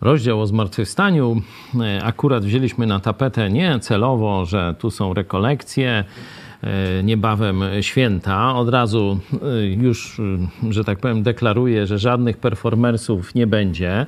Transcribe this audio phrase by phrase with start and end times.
[0.00, 1.42] rozdział o zmartwychwstaniu.
[1.80, 6.04] E, akurat wzięliśmy na tapetę nie celowo, że tu są rekolekcje,
[6.62, 8.54] e, niebawem święta.
[8.54, 10.20] Od razu e, już,
[10.70, 14.06] że tak powiem, deklaruję, że żadnych performersów nie będzie,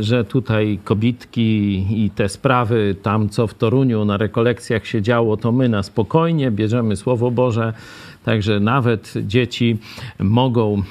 [0.00, 5.52] że tutaj kobitki i te sprawy, tam co w Toruniu na rekolekcjach się działo, to
[5.52, 7.72] my na spokojnie bierzemy Słowo Boże,
[8.24, 9.76] także nawet dzieci
[10.18, 10.82] mogą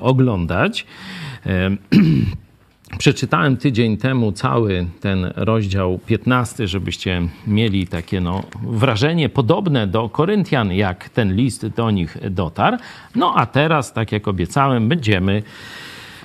[0.00, 0.86] oglądać.
[2.96, 10.72] Przeczytałem tydzień temu cały ten rozdział 15, żebyście mieli takie no, wrażenie podobne do Koryntian,
[10.72, 12.76] jak ten list do nich dotarł.
[13.14, 15.42] No a teraz, tak jak obiecałem, będziemy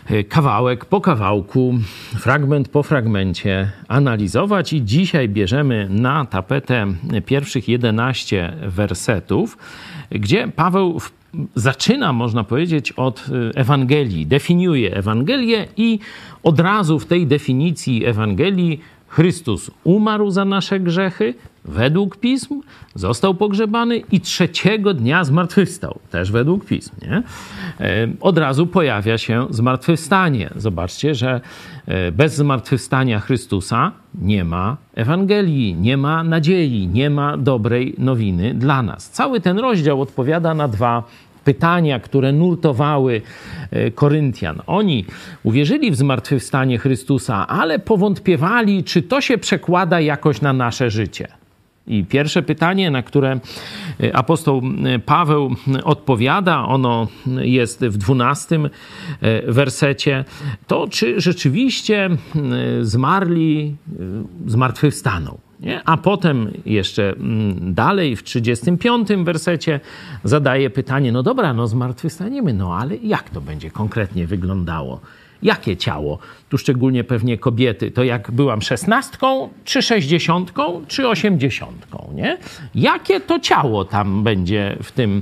[0.10, 1.74] e, kawałek po kawałku,
[2.20, 6.88] fragment po fragmencie analizować i dzisiaj bierzemy na tapetę
[7.26, 9.58] pierwszych 11 wersetów,
[10.14, 11.00] gdzie Paweł
[11.56, 16.00] zaczyna, można powiedzieć, od y, Ewangelii, definiuje Ewangelię i
[16.44, 18.82] od razu w tej definicji Ewangelii
[19.14, 21.34] Chrystus umarł za nasze grzechy
[21.66, 22.62] według pism,
[22.96, 26.92] został pogrzebany i trzeciego dnia zmartwychwstał, też według pism.
[27.02, 27.24] Nie?
[28.22, 30.50] Od razu pojawia się zmartwychwstanie.
[30.56, 31.42] Zobaczcie, że
[31.86, 33.92] e, bez zmartwychwstania Chrystusa
[34.22, 39.10] nie ma Ewangelii, nie ma nadziei, nie ma dobrej nowiny dla nas.
[39.10, 41.04] Cały ten rozdział odpowiada na dwa
[41.44, 43.22] pytania, które nurtowały
[43.72, 44.62] e, Koryntian.
[44.68, 45.06] Oni
[45.44, 51.28] uwierzyli w zmartwychwstanie Chrystusa, ale powątpiewali, czy to się przekłada jakoś na nasze życie.
[51.88, 53.40] I pierwsze pytanie, na które
[54.04, 57.08] e, apostoł e, Paweł odpowiada, ono
[57.42, 58.70] jest w dwunastym
[59.48, 60.26] wersecie,
[60.68, 62.10] to czy rzeczywiście
[62.82, 63.76] zmarli
[64.46, 65.38] zmartwychwstaną.
[65.64, 65.82] Nie?
[65.86, 69.80] A potem jeszcze mm, dalej w 35 wersecie
[70.24, 75.00] zadaje pytanie, no dobra, no zmartwychwstaniemy, no ale jak to będzie konkretnie wyglądało?
[75.44, 76.20] Jakie ciało?
[76.50, 77.92] Tu szczególnie pewnie kobiety.
[77.92, 82.38] To jak byłam szesnastką, czy sześćdziesiątką, czy osiemdziesiątką, nie?
[82.76, 85.22] Jakie to ciało tam będzie w tym,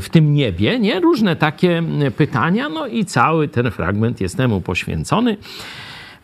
[0.00, 1.00] w tym niebie, nie?
[1.00, 1.82] Różne takie
[2.16, 5.36] pytania, no i cały ten fragment jest temu poświęcony.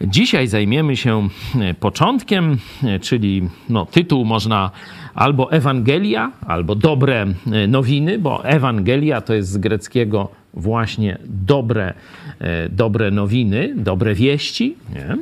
[0.00, 1.28] Dzisiaj zajmiemy się
[1.60, 4.70] e, początkiem, e, czyli no, tytuł można
[5.14, 11.94] albo Ewangelia, albo dobre e, nowiny, bo Ewangelia to jest z greckiego właśnie dobre,
[12.70, 14.76] dobre nowiny, dobre wieści.
[14.94, 15.16] Nie?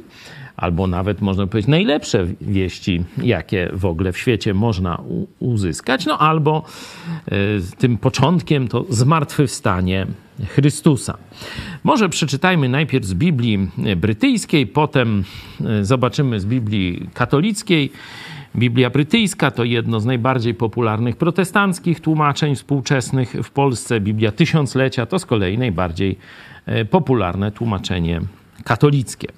[0.56, 5.02] Albo nawet można powiedzieć najlepsze wieści, jakie w ogóle w świecie można
[5.38, 6.64] uzyskać, no albo
[7.78, 10.06] tym początkiem to zmartwychwstanie
[10.44, 11.16] Chrystusa.
[11.84, 15.24] Może przeczytajmy najpierw z Biblii brytyjskiej, potem
[15.64, 17.92] e, zobaczymy z Biblii katolickiej.
[18.56, 24.00] Biblia brytyjska to jedno z najbardziej popularnych protestanckich tłumaczeń współczesnych w Polsce.
[24.00, 26.18] Biblia Tysiąclecia to z kolei najbardziej
[26.66, 28.20] e, popularne tłumaczenie
[28.64, 29.28] katolickie.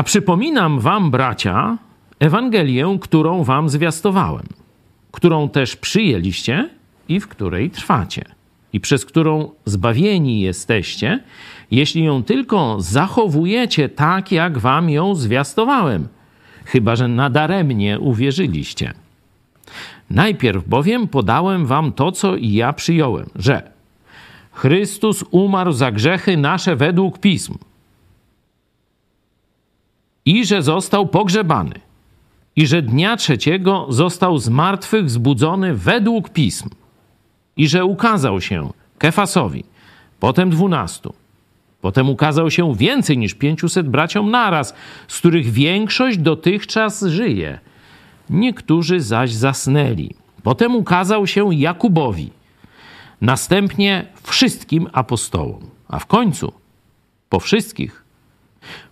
[0.00, 1.78] A przypominam wam, bracia,
[2.18, 4.46] Ewangelię, którą wam zwiastowałem,
[5.12, 6.70] którą też przyjęliście
[7.08, 8.24] i w której trwacie
[8.72, 11.20] i przez którą zbawieni jesteście,
[11.70, 16.08] jeśli ją tylko zachowujecie tak, jak wam ją zwiastowałem,
[16.64, 18.92] chyba że nadaremnie uwierzyliście.
[20.10, 23.62] Najpierw bowiem podałem wam to, co i ja przyjąłem, że
[24.52, 27.54] Chrystus umarł za grzechy nasze według pism
[30.24, 31.74] i że został pogrzebany
[32.56, 36.68] i że dnia trzeciego został z martwych zbudzony według pism
[37.56, 39.64] i że ukazał się Kefasowi,
[40.20, 41.14] potem dwunastu.
[41.80, 44.74] Potem ukazał się więcej niż pięciuset braciom naraz,
[45.08, 47.58] z których większość dotychczas żyje.
[48.30, 50.14] Niektórzy zaś zasnęli.
[50.42, 52.30] Potem ukazał się Jakubowi,
[53.20, 56.52] następnie wszystkim apostołom, a w końcu
[57.28, 57.99] po wszystkich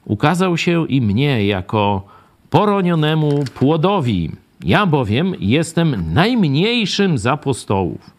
[0.08, 2.02] ukazał się i mnie jako
[2.50, 4.30] poronionemu płodowi.
[4.64, 8.18] Ja bowiem jestem najmniejszym z apostołów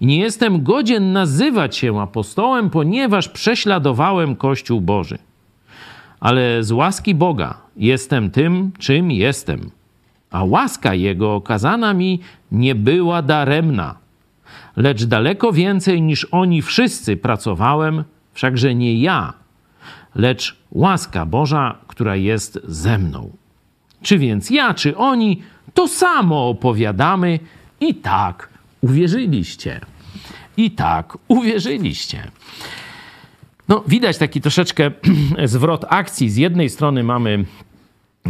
[0.00, 5.18] i nie jestem godzien nazywać się apostołem, ponieważ prześladowałem Kościół Boży.
[6.20, 9.70] Ale z łaski Boga jestem tym, czym jestem.
[10.30, 12.20] A łaska Jego okazana mi
[12.52, 13.94] nie była daremna.
[14.76, 19.32] Lecz daleko więcej niż oni wszyscy pracowałem, wszakże nie ja,
[20.14, 23.30] lecz łaska Boża, która jest ze mną.
[24.02, 25.42] Czy więc ja, czy oni,
[25.74, 27.38] to samo opowiadamy
[27.80, 28.48] i tak
[28.80, 29.80] uwierzyliście.
[30.56, 32.30] I tak uwierzyliście.
[33.68, 34.90] No, widać taki troszeczkę
[35.44, 36.30] zwrot akcji.
[36.30, 37.44] Z jednej strony mamy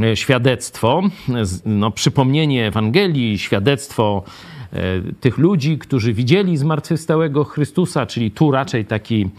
[0.03, 1.03] e, świadectwo,
[1.67, 4.25] no, przypomnienie Ewangelii, świadectwo
[5.21, 9.31] tych ludzi, którzy widzieli zmartwychwstałego Chrystusa, czyli tu raczej taki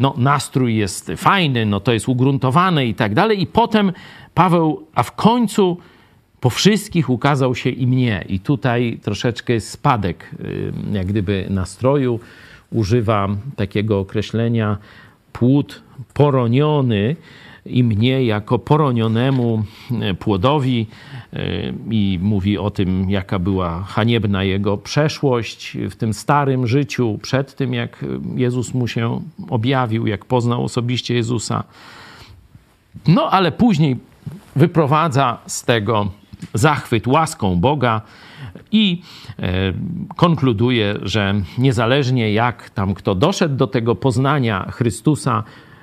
[0.00, 3.42] no, nastrój jest fajny, no to jest ugruntowane i tak dalej.
[3.42, 3.92] I potem
[4.34, 5.78] Paweł, a w końcu
[6.40, 8.24] po wszystkich ukazał się i mnie.
[8.28, 10.30] I tutaj troszeczkę jest spadek,
[10.92, 12.20] jak gdyby nastroju.
[12.70, 14.78] Używa takiego określenia
[15.32, 15.82] płód
[16.14, 17.16] poroniony
[17.66, 19.64] i mnie jako poronionemu
[20.00, 21.15] e, płodowi e,
[21.90, 27.74] i mówi o tym, jaka była haniebna jego przeszłość w tym starym życiu, przed tym,
[27.74, 29.20] jak Jezus mu się
[29.50, 31.64] objawił, jak poznał osobiście Jezusa.
[33.08, 33.96] No ale później
[34.56, 36.10] wyprowadza z tego
[36.54, 38.00] zachwyt łaską Boga
[38.72, 39.02] i
[39.38, 39.72] e,
[40.16, 45.42] konkluduje, że niezależnie jak tam kto doszedł do tego poznania Chrystusa,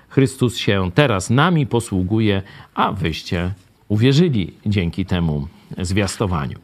[0.09, 2.41] Chrystus się teraz nami posługuje,
[2.75, 3.51] a wyście
[3.93, 5.47] uwierzyli dzięki temu
[5.77, 6.57] zwiastowaniu.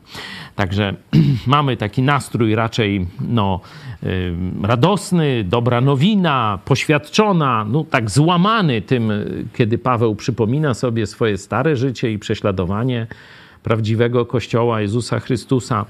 [0.56, 0.96] Także
[1.48, 3.60] mamy taki nastrój raczej no,
[4.04, 4.34] y,
[4.64, 9.12] radosny, dobra nowina, poświadczona, no, tak złamany tym,
[9.54, 13.08] kiedy Paweł przypomina sobie swoje stare życie i prześladowanie
[13.64, 15.86] prawdziwego Kościoła Jezusa Chrystusa.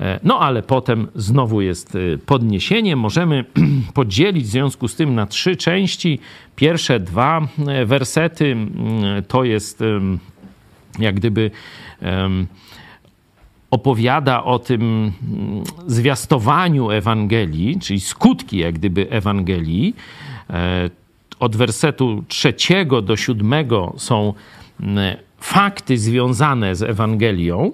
[0.00, 2.96] E, no ale potem znowu jest e, podniesienie.
[2.96, 3.44] Możemy
[3.94, 6.18] podzielić w związku z tym na trzy części.
[6.56, 8.56] Pierwsze dwa e, wersety
[9.28, 9.84] to jest
[10.98, 11.50] jak gdyby
[13.70, 15.12] opowiada o tym
[15.86, 19.96] zwiastowaniu Ewangelii, czyli skutki jak gdyby Ewangelii.
[21.40, 24.34] Od wersetu trzeciego do siódmego są
[25.38, 27.72] fakty związane z Ewangelią.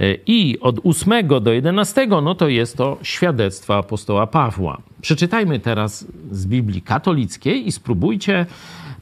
[0.00, 4.82] E, I od 8 do 11, no to jest to świadectwo apostoła Pawła.
[5.00, 8.46] Przeczytajmy teraz z Biblii katolickiej i spróbujcie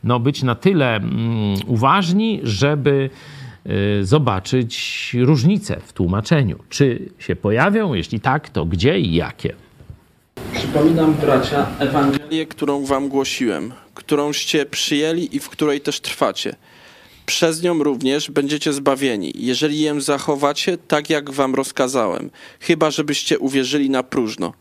[0.05, 3.11] no, być na tyle mm, uważni, żeby
[4.03, 6.59] zobaczyć różnice w tłumaczeniu.
[6.69, 7.95] Czy się pojawią?
[7.95, 9.55] Jeśli tak, to gdzie i jakie?
[10.55, 16.55] Przypominam, bracia, Ewangelię, którą wam głosiłem, którąście przyjęli i w której też trwacie–
[17.31, 22.31] przez nią również będziecie zbawieni, jeżeli ją zachowacie tak, jak wam rozkazałem,
[22.61, 24.53] chyba żebyście uwierzyli na próżno.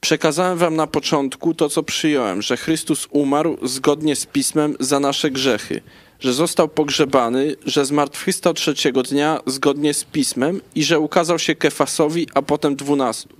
[0.00, 5.30] Przekazałem wam na początku to, co przyjąłem, że Chrystus umarł zgodnie z Pismem za nasze
[5.30, 5.80] grzechy,
[6.24, 12.28] że został pogrzebany, że zmartwychwstał trzeciego dnia zgodnie z Pismem i że ukazał się Kefasowi,
[12.34, 13.36] a potem dwunastu.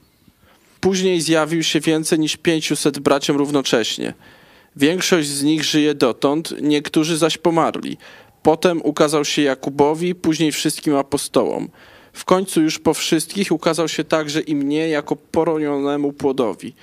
[0.81, 4.15] Później zjawił się więcej niż pięciuset braciom równocześnie.
[4.77, 7.97] Większość z nich żyje dotąd, niektórzy zaś pomarli.
[8.43, 11.69] Potem ukazał się Jakubowi, później wszystkim apostołom.
[12.13, 16.75] W końcu już po wszystkich ukazał się także i mnie jako poronionemu płodowi.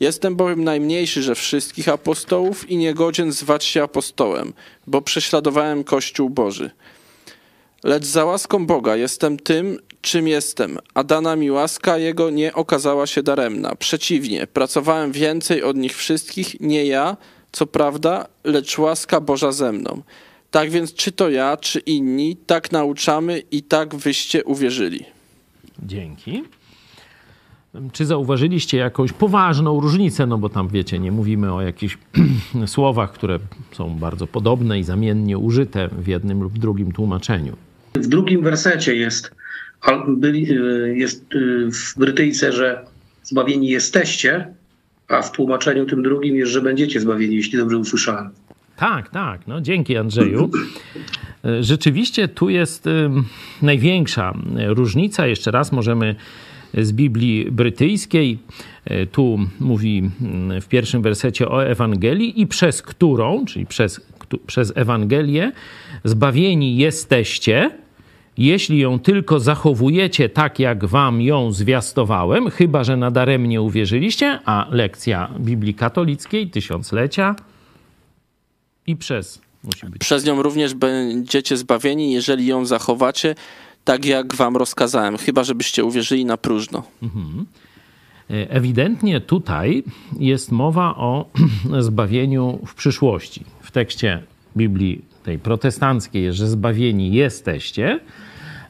[0.00, 4.52] Jestem bowiem najmniejszy ze wszystkich apostołów i niegodzien zwać się apostołem,
[4.86, 6.70] bo prześladowałem Kościół Boży.
[7.84, 13.06] Lecz za łaską Boga jestem tym, czym jestem, a dana mi łaska Jego nie okazała
[13.06, 13.74] się daremna.
[13.74, 17.16] Przeciwnie, pracowałem więcej od nich wszystkich, nie ja,
[17.52, 20.02] co prawda, lecz łaska Boża ze mną.
[20.50, 25.04] Tak więc, czy to ja, czy inni, tak nauczamy i tak wyście uwierzyli.
[25.82, 26.42] Dzięki.
[27.92, 30.26] Czy zauważyliście jakąś poważną różnicę?
[30.26, 31.98] No bo tam wiecie, nie mówimy o jakichś
[32.66, 33.38] słowach, które
[33.72, 37.56] są bardzo podobne i zamiennie użyte w jednym lub drugim tłumaczeniu.
[37.94, 39.30] W drugim wersecie jest,
[40.24, 42.84] y, jest y, w Brytyjce, że
[43.22, 44.54] zbawieni jesteście,
[45.08, 48.30] a w tłumaczeniu tym drugim jest, że będziecie zbawieni, jeśli dobrze usłyszałem.
[48.76, 49.40] Tak, tak.
[49.46, 50.50] No, dzięki Andrzeju.
[51.60, 52.84] Rzeczywiście tu jest
[53.62, 54.34] największa
[54.68, 55.26] różnica.
[55.26, 56.16] Jeszcze raz możemy
[56.74, 58.38] z Biblii brytyjskiej.
[58.84, 60.10] E, tu mówi
[60.60, 64.00] w pierwszym wersecie o Ewangelii i przez którą, czyli przez,
[64.46, 65.52] przez Ewangelię,
[66.04, 67.70] zbawieni jesteście,
[68.38, 75.30] jeśli ją tylko zachowujecie tak, jak wam ją zwiastowałem, chyba że nadaremnie uwierzyliście, a lekcja
[75.40, 77.34] Biblii katolickiej, tysiąclecia,
[78.88, 79.40] i przez.
[79.98, 83.34] Przez nią również będziecie zbawieni, jeżeli ją zachowacie,
[83.84, 86.82] tak jak wam rozkazałem, chyba żebyście uwierzyli na próżno.
[87.02, 87.46] Mhm.
[88.30, 89.84] E, ewidentnie tutaj
[90.18, 91.30] jest mowa o
[91.88, 93.44] zbawieniu w przyszłości.
[93.60, 94.22] W tekście
[94.56, 98.00] Biblii tej protestanckiej że zbawieni jesteście,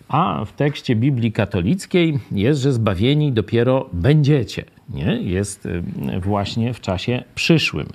[0.08, 4.64] a w tekście Biblii katolickiej jest, że zbawieni dopiero będziecie.
[4.88, 5.22] Nie?
[5.22, 7.86] Jest e, właśnie w czasie przyszłym.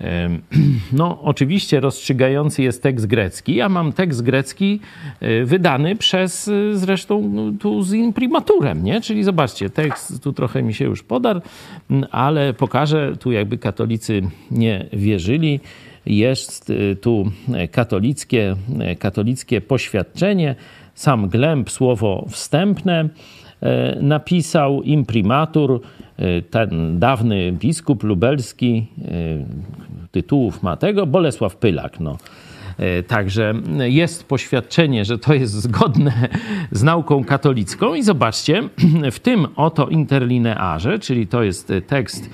[0.92, 3.54] No, oczywiście rozstrzygający jest tekst grecki.
[3.54, 4.80] Ja mam tekst grecki
[5.20, 9.00] e, wydany przez e, zresztą no, tu z imprimaturem, nie?
[9.00, 11.40] Czyli zobaczcie, tekst tu trochę mi się już podarł,
[12.10, 15.60] ale pokażę, tu jakby katolicy nie wierzyli.
[16.06, 17.30] Jest e, tu
[17.70, 18.56] katolickie,
[18.98, 20.54] katolickie poświadczenie,
[20.94, 23.08] sam glęb, słowo wstępne
[24.00, 25.80] napisał imprimatur,
[26.50, 28.86] ten dawny biskup lubelski,
[30.14, 32.00] tytułów ma tego, Bolesław Pylak.
[32.00, 32.16] No.
[33.06, 36.28] Także jest poświadczenie, że to jest zgodne
[36.72, 38.68] z nauką katolicką i zobaczcie,
[39.12, 42.30] w tym oto interlinearze, czyli to jest tekst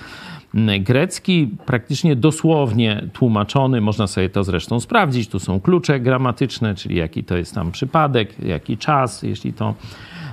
[0.81, 3.81] grecki, praktycznie dosłownie tłumaczony.
[3.81, 5.29] Można sobie to zresztą sprawdzić.
[5.29, 9.75] Tu są klucze gramatyczne, czyli jaki to jest tam przypadek, jaki czas, jeśli to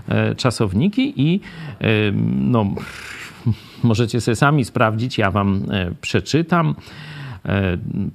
[0.08, 1.40] e, czasowniki i
[1.82, 1.88] e,
[2.42, 2.66] no,
[3.84, 6.76] możecie sobie sami sprawdzić, ja wam e, przeczytam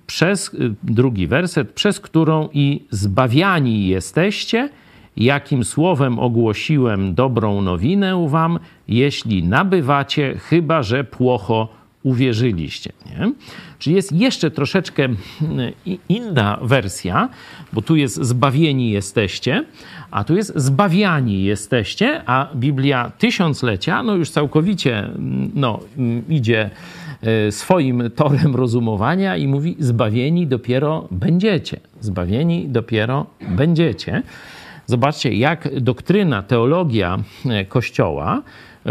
[0.07, 4.69] przez drugi werset, przez którą i zbawiani jesteście,
[5.17, 8.59] jakim słowem ogłosiłem dobrą nowinę wam,
[8.89, 11.69] jeśli nabywacie, chyba że płocho
[12.03, 12.93] uwierzyliście.
[13.07, 13.33] Nie?
[13.79, 15.19] Czyli jest jeszcze troszeczkę mm,
[16.09, 17.29] inna wersja,
[17.73, 19.65] bo tu jest zbawieni jesteście,
[20.11, 26.61] a tu jest zbawiani jesteście, a Biblia tysiąclecia no już całkowicie mm, no, mm, idzie
[26.61, 26.71] e,
[27.51, 31.81] swoim torem rozumowania i mówi zbawieni dopiero będziecie.
[32.01, 34.23] Zbawieni dopiero będziecie.
[34.87, 38.43] Zobaczcie, jak doktryna, teologia e, Kościoła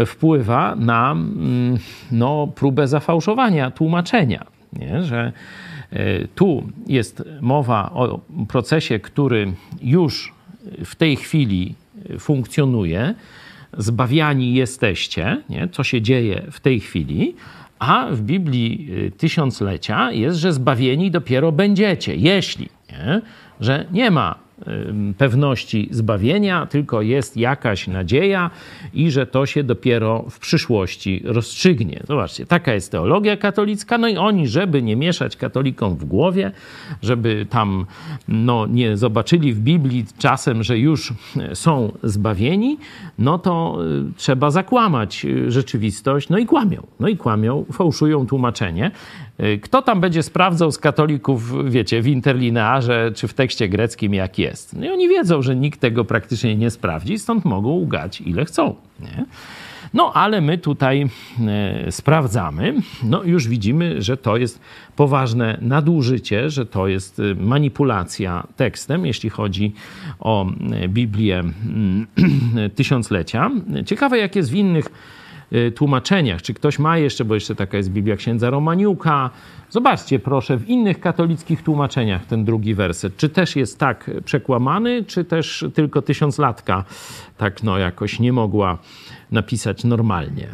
[0.06, 1.78] wpływa na mm,
[2.12, 4.46] no, próbę zafałszowania tłumaczenia.
[4.72, 5.02] Nie?
[5.02, 5.32] Że
[5.90, 10.34] e, tu jest mowa o procesie, który już
[10.84, 11.74] w tej chwili
[12.18, 13.14] funkcjonuje.
[13.78, 15.68] Zbawiani jesteście, nie?
[15.68, 17.34] co się dzieje w tej chwili,
[17.82, 23.22] a w Biblii e, tysiąclecia jest, że zbawieni dopiero będziecie, jeśli, nie?
[23.60, 24.38] że nie ma
[25.18, 28.50] pewności zbawienia, tylko jest jakaś nadzieja
[28.94, 32.02] i że to się dopiero w przyszłości rozstrzygnie.
[32.08, 36.52] Zobaczcie, taka jest teologia katolicka, no i oni, żeby nie mieszać katolikom w głowie,
[37.02, 37.86] żeby tam
[38.28, 41.12] no, nie zobaczyli w Biblii czasem, że już
[41.54, 42.78] są zbawieni,
[43.18, 43.78] no to
[44.10, 48.90] y, trzeba zakłamać y, rzeczywistość, no i kłamią, no i kłamią, fałszują tłumaczenie.
[49.42, 54.38] Y, kto tam będzie sprawdzał z katolików, wiecie, w interlinearze czy w tekście greckim, jak
[54.38, 54.76] jest?
[54.76, 58.74] No i oni wiedzą, że nikt tego praktycznie nie sprawdzi, stąd mogą ugać ile chcą.
[59.00, 59.24] Nie?
[59.94, 61.08] No, ale my tutaj
[61.48, 62.74] e, sprawdzamy.
[63.04, 64.60] No, już widzimy, że to jest
[64.96, 69.72] poważne nadużycie, że to jest e, manipulacja tekstem, jeśli chodzi
[70.20, 70.46] o
[70.88, 72.06] Biblię mm,
[72.76, 73.50] tysiąclecia.
[73.86, 75.21] Ciekawe, jak jest w innych Y,
[75.74, 76.42] tłumaczeniach.
[76.42, 79.30] Czy ktoś ma jeszcze, bo jeszcze taka jest Biblia księdza Romaniuka.
[79.70, 83.16] Zobaczcie proszę w innych katolickich tłumaczeniach ten drugi werset.
[83.16, 86.84] Czy też jest tak przekłamany, czy też tylko tysiąclatka
[87.38, 88.78] tak no jakoś nie mogła
[89.30, 90.48] napisać normalnie.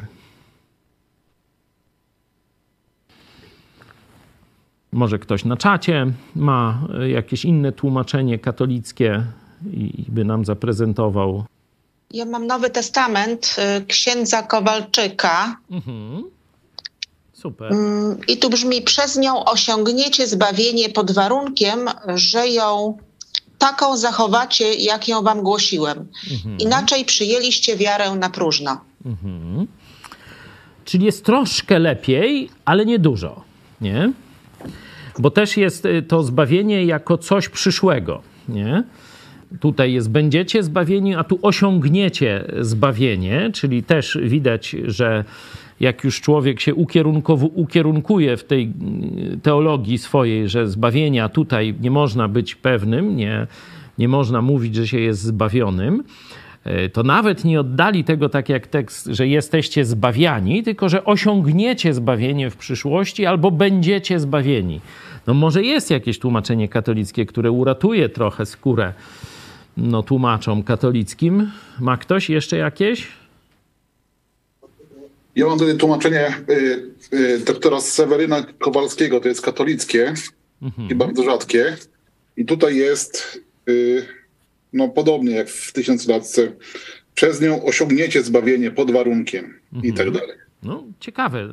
[4.92, 9.22] Może ktoś na czacie ma jakieś inne tłumaczenie katolickie
[9.72, 11.44] i by nam zaprezentował.
[12.10, 15.56] Ja mam Nowy Testament y, księdza Kowalczyka.
[15.70, 16.24] Mhm.
[17.32, 17.72] Super.
[17.72, 21.78] Mm, I tu brzmi: Przez nią osiągniecie zbawienie pod warunkiem,
[22.14, 22.98] że ją
[23.58, 26.08] taką zachowacie, jak ją wam głosiłem.
[26.32, 26.58] Mhm.
[26.58, 28.80] Inaczej przyjęliście wiarę na próżno.
[29.06, 29.66] Mhm.
[30.84, 33.44] Czyli jest troszkę lepiej, ale nie dużo,
[33.80, 34.12] nie?
[35.18, 38.84] Bo też jest y, to zbawienie jako coś przyszłego, nie?
[39.60, 45.24] Tutaj jest będziecie zbawieni, a tu osiągniecie zbawienie, czyli też widać, że
[45.80, 46.74] jak już człowiek się
[47.54, 48.72] ukierunkuje w tej
[49.42, 53.46] teologii swojej, że zbawienia tutaj nie można być pewnym, nie,
[53.98, 56.04] nie można mówić, że się jest zbawionym,
[56.64, 61.94] e, to nawet nie oddali tego tak jak tekst, że jesteście zbawiani, tylko że osiągniecie
[61.94, 64.80] zbawienie w przyszłości albo będziecie zbawieni.
[65.26, 68.92] No może jest jakieś tłumaczenie katolickie, które uratuje trochę skórę
[69.78, 71.50] no, tłumaczom katolickim.
[71.80, 73.08] Ma ktoś jeszcze jakieś?
[75.36, 80.14] Ja mam tutaj tłumaczenie y, y, doktora Seweryna Kowalskiego, to jest katolickie
[80.62, 80.90] mhm.
[80.90, 81.76] i bardzo rzadkie.
[82.36, 84.06] I tutaj jest y,
[84.72, 86.52] no, podobnie jak w tysiąclatce.
[87.14, 89.94] Przez nią osiągniecie zbawienie pod warunkiem mhm.
[89.94, 90.36] i tak dalej.
[90.62, 91.48] No, ciekawe,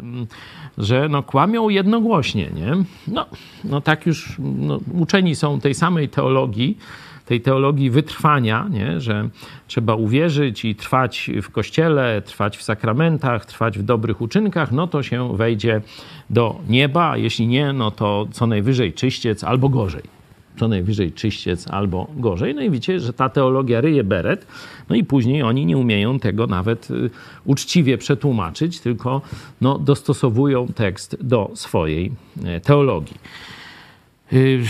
[0.77, 2.84] że no, kłamią jednogłośnie, nie?
[3.08, 3.25] No,
[3.63, 6.77] no tak już no, uczeni są tej samej teologii,
[7.25, 9.01] tej teologii wytrwania, nie?
[9.01, 9.29] że
[9.67, 15.03] trzeba uwierzyć i trwać w kościele, trwać w sakramentach, trwać w dobrych uczynkach, no to
[15.03, 15.82] się wejdzie
[16.29, 20.15] do nieba, a jeśli nie, no to co najwyżej czyściec albo gorzej
[20.60, 22.55] co najwyżej czyściec albo gorzej.
[22.55, 24.48] No i widzicie, że ta teologia ryje beret,
[24.89, 27.10] no i później oni nie umieją tego nawet y,
[27.46, 29.22] uczciwie przetłumaczyć, tylko
[29.62, 32.12] no, dostosowują tekst do swojej
[32.58, 33.17] y, teologii.
[34.34, 34.63] Y,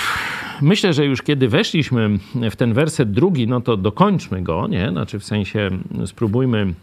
[0.62, 2.10] myślę, że już kiedy weszliśmy
[2.52, 4.90] w ten werset drugi, no to dokończmy go, nie?
[4.90, 5.70] Znaczy w sensie
[6.06, 6.74] spróbujmy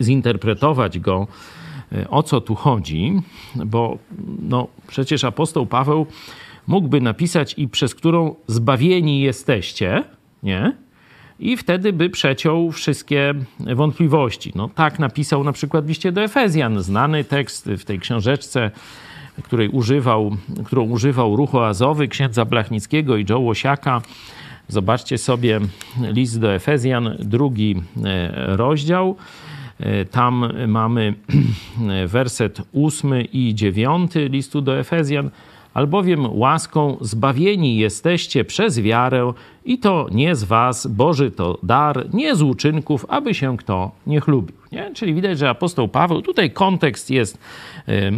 [0.00, 1.26] zinterpretować go,
[2.10, 3.12] o co tu chodzi,
[3.54, 3.98] bo
[4.42, 6.06] no, przecież apostoł Paweł
[6.66, 10.04] mógłby napisać i przez którą zbawieni jesteście,
[10.42, 10.76] nie?
[11.40, 14.52] I wtedy by przeciął wszystkie wątpliwości.
[14.54, 18.70] No tak napisał na przykład liście do Efezjan, znany tekst w tej książeczce,
[19.42, 24.02] której używał, którą używał ruchu azowy księdza Blachnickiego i Joe Łosiaka.
[24.68, 25.60] Zobaczcie sobie
[26.12, 29.16] list do Efezjan, drugi e, rozdział.
[29.80, 31.14] E, tam mamy
[32.06, 35.30] werset ósmy i dziewiąty listu do Efezjan
[35.74, 39.32] albowiem łaską zbawieni jesteście przez wiarę
[39.64, 44.20] i to nie z was, Boży to dar, nie z uczynków, aby się kto nie
[44.20, 44.61] chlubił.
[44.72, 44.90] Nie?
[44.94, 47.38] Czyli widać, że apostoł Paweł, tutaj kontekst jest
[47.88, 48.12] y,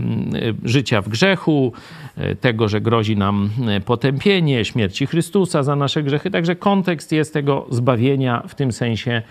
[0.64, 1.73] życia w grzechu,
[2.18, 7.32] y, tego, że grozi nam e, potępienie, śmierci Chrystusa za nasze grzechy, także kontekst jest
[7.32, 9.23] tego zbawienia w tym sensie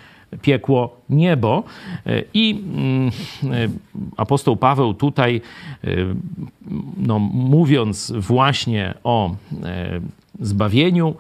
[0.42, 1.64] piekło, niebo.
[2.06, 3.12] E, I mm,
[3.44, 3.70] e,
[4.18, 5.42] apostoł Paweł tutaj,
[5.84, 5.88] e,
[6.98, 9.36] no, mówiąc właśnie o
[10.40, 11.16] zbawieniu,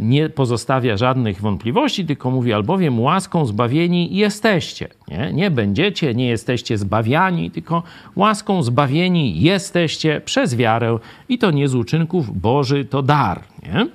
[0.00, 4.88] nie pozostawia żadnych wątpliwości, tylko mówi, albowiem łaską zbawieni jesteście.
[5.08, 7.82] Nie, nie będziecie, nie jesteście zbawiani, tylko
[8.16, 10.98] łaską zbawieni jesteście przez wiarę
[11.28, 13.40] i to nie z uczynków, Boży to dar.
[13.62, 13.86] Nie?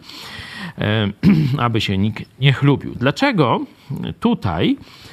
[1.65, 2.95] aby się nikt nie chlubił.
[2.95, 3.59] Dlaczego
[4.19, 5.04] tutaj e,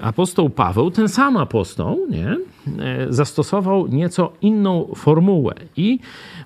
[0.00, 2.36] apostoł Paweł, ten sam apostoł, nie,
[2.84, 5.98] e, zastosował nieco inną formułę i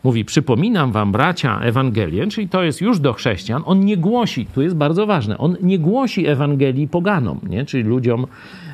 [0.05, 3.63] mówi: Przypominam wam, bracia, Ewangelię, czyli to jest już do chrześcijan.
[3.67, 8.27] On nie głosi, tu jest bardzo ważne, on nie głosi Ewangelii poganom, nie, czyli ludziom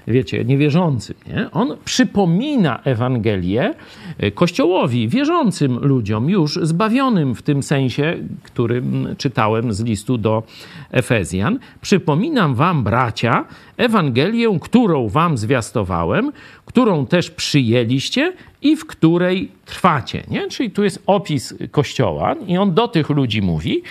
[0.07, 1.17] wiecie, niewierzącym.
[1.27, 1.51] Nie?
[1.51, 3.75] On przypomina Ewangelię
[4.19, 10.43] e, Kościołowi, wierzącym ludziom, już zbawionym w tym sensie, którym czytałem z listu do
[10.91, 11.59] Efezjan.
[11.81, 13.45] Przypominam wam, bracia,
[13.77, 16.33] Ewangelię, którą wam zwiastowałem,
[16.65, 18.33] którą też przyjęliście
[18.63, 20.23] i w której trwacie.
[20.31, 20.49] Nie?
[20.49, 23.83] Czyli tu jest opis Kościoła i on do tych ludzi mówi,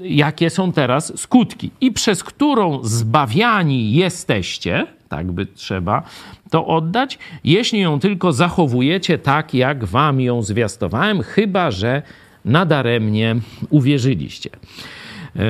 [0.00, 6.02] jakie są teraz skutki i przez którą zbawiani jesteście, tak by trzeba
[6.50, 12.02] to oddać, jeśli ją tylko zachowujecie tak, jak wam ją zwiastowałem, chyba że
[12.44, 13.36] nadaremnie
[13.70, 14.50] uwierzyliście.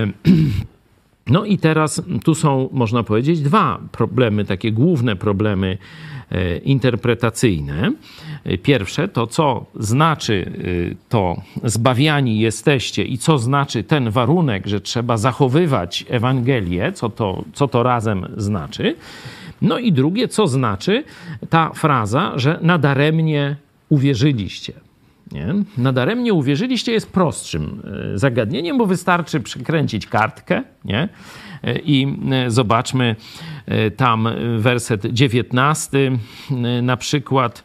[1.27, 5.79] No i teraz tu są, można powiedzieć, dwa problemy, takie główne problemy
[6.31, 7.93] e, interpretacyjne.
[8.63, 10.53] Pierwsze to, co znaczy
[10.93, 17.45] e, to zbawiani jesteście i co znaczy ten warunek, że trzeba zachowywać Ewangelię, co to,
[17.53, 18.97] co to razem znaczy.
[19.63, 21.05] No i drugie, co znaczy
[21.51, 23.57] ta fraza, że nadaremnie
[23.89, 24.73] uwierzyliście.
[25.33, 25.55] Nie?
[25.79, 27.83] Nadaremnie uwierzyliście jest prostszym
[28.15, 31.09] e, zagadnieniem, bo wystarczy przykręcić kartkę nie?
[31.63, 33.17] E, i e, zobaczmy
[33.97, 36.19] tam werset 19
[36.83, 37.65] na przykład.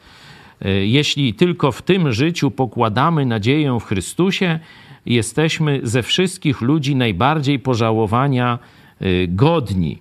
[0.82, 4.60] Jeśli tylko w tym życiu pokładamy nadzieję w Chrystusie,
[5.06, 8.60] jesteśmy ze wszystkich ludzi najbardziej pożałowania
[9.28, 10.00] godni.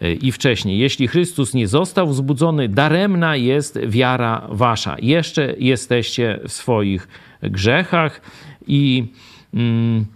[0.00, 0.78] E, i wcześniej.
[0.78, 4.96] Jeśli Chrystus nie został wzbudzony, daremna jest wiara wasza.
[5.02, 7.08] Jeszcze jesteście w swoich
[7.42, 8.20] grzechach
[8.66, 9.04] i.
[9.54, 10.06] Mm,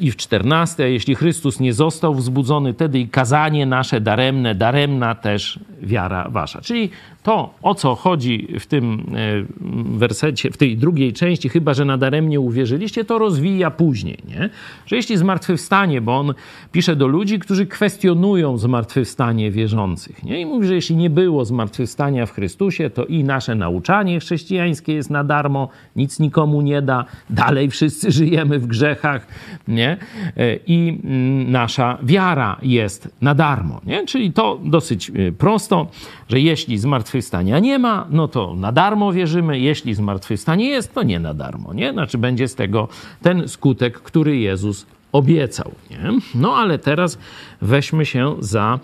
[0.00, 5.60] i w 14, jeśli Chrystus nie został wzbudzony, wtedy i kazanie nasze daremne, daremna też
[5.82, 6.60] wiara wasza.
[6.60, 6.90] Czyli
[7.22, 12.40] to, o co chodzi w tym e, wersecie, w tej drugiej części, chyba że nadaremnie
[12.40, 14.50] uwierzyliście, to rozwija później, nie?
[14.86, 16.34] Że jeśli zmartwychwstanie, bo on
[16.72, 20.40] pisze do ludzi, którzy kwestionują zmartwychwstanie wierzących, nie?
[20.40, 25.10] I mówi, że jeśli nie było zmartwychwstania w Chrystusie, to i nasze nauczanie chrześcijańskie jest
[25.10, 29.26] na darmo, nic nikomu nie da, dalej wszyscy żyjemy w grzechach,
[29.68, 29.96] nie?
[30.36, 34.06] E, I mm, nasza wiara jest na darmo, nie?
[34.06, 35.86] Czyli to dosyć e, prosto,
[36.28, 36.78] że jeśli
[37.12, 41.74] zmartwychwstania nie ma, no to na darmo wierzymy, jeśli zmartwychwstanie jest, to nie na darmo,
[41.74, 41.92] nie?
[41.92, 42.88] Znaczy będzie z tego
[43.22, 46.18] ten skutek, który Jezus obiecał, nie?
[46.34, 47.18] No ale teraz
[47.62, 48.78] weźmy się za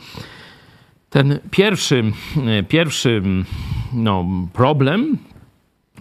[1.11, 2.05] ten pierwszy,
[2.69, 3.23] pierwszy
[3.93, 5.19] no, problem,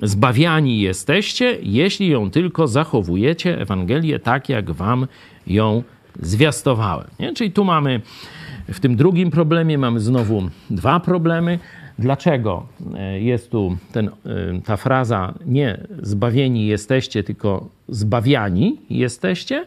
[0.02, 5.08] Zbawiani jesteście, jeśli ją tylko zachowujecie, Ewangelię, tak jak wam
[5.48, 5.84] ją
[6.22, 7.08] zwiastowałem.
[7.20, 7.34] Nie?
[7.34, 8.02] Czyli tu mamy,
[8.68, 11.60] w tym drugim problemie mamy znowu dwa problemy.
[12.00, 14.12] Dlaczego e, jest tu ten, e,
[14.66, 19.66] ta fraza nie zbawieni jesteście, tylko zbawiani jesteście?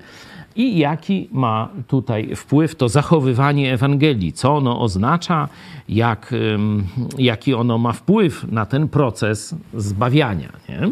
[0.56, 5.48] i jaki ma tutaj wpływ to zachowywanie Ewangelii, co ono oznacza,
[5.88, 6.34] jak,
[7.18, 10.52] jaki ono ma wpływ na ten proces zbawiania.
[10.68, 10.90] Nie?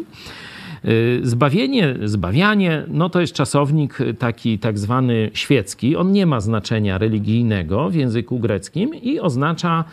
[1.22, 5.96] Zbawienie, zbawianie, no to jest czasownik taki tak zwany świecki.
[5.96, 9.84] On nie ma znaczenia religijnego w języku greckim i oznacza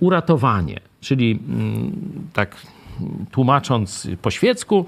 [0.00, 0.80] uratowanie.
[1.00, 1.92] Czyli mm,
[2.32, 2.56] tak
[3.30, 4.86] tłumacząc po świecku,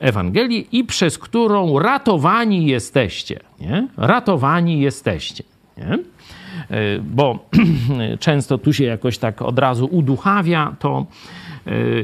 [0.00, 3.40] Ewangelii i przez którą ratowani jesteście.
[3.60, 3.88] Nie?
[3.96, 5.44] Ratowani jesteście.
[5.78, 5.98] Nie?
[7.02, 7.38] Bo
[8.20, 11.06] często tu się jakoś tak od razu uduchawia to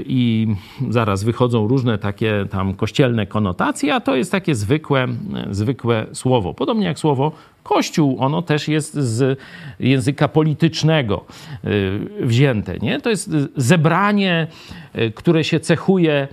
[0.06, 0.46] i
[0.90, 5.06] zaraz wychodzą różne takie tam kościelne konotacje, a to jest takie zwykłe,
[5.50, 6.54] zwykłe słowo.
[6.54, 9.38] Podobnie jak słowo Kościół, ono też jest z
[9.80, 11.24] języka politycznego
[12.20, 12.78] wzięte.
[12.78, 13.00] Nie?
[13.00, 14.46] To jest zebranie,
[15.14, 16.28] które się cechuje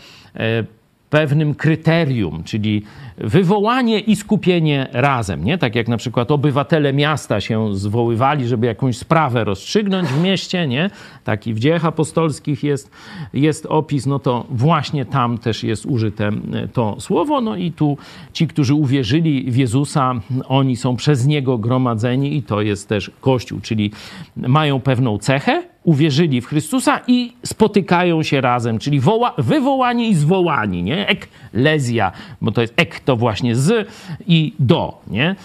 [1.10, 2.84] pewnym kryterium, czyli
[3.18, 5.44] wywołanie i skupienie razem.
[5.44, 5.58] Nie?
[5.58, 10.90] Tak jak na przykład obywatele miasta się zwoływali, żeby jakąś sprawę rozstrzygnąć w mieście, nie?
[11.24, 12.92] taki w dziejach apostolskich jest,
[13.34, 16.30] jest opis, no to właśnie tam też jest użyte
[16.74, 17.42] to słowo.
[17.42, 17.98] No i tu
[18.34, 20.14] ci, którzy uwierzyli w Jezusa,
[20.48, 23.92] oni są przez Niego gromadzeni i to jest też Kościół, czyli
[24.38, 30.84] mają pewną cechę, uwierzyli w Chrystusa i spotykają się razem, czyli woła, wywołani i zwołani,
[30.84, 31.08] nie?
[31.08, 33.88] Eklezja, bo to jest ek to właśnie z
[34.28, 35.36] i do, nie?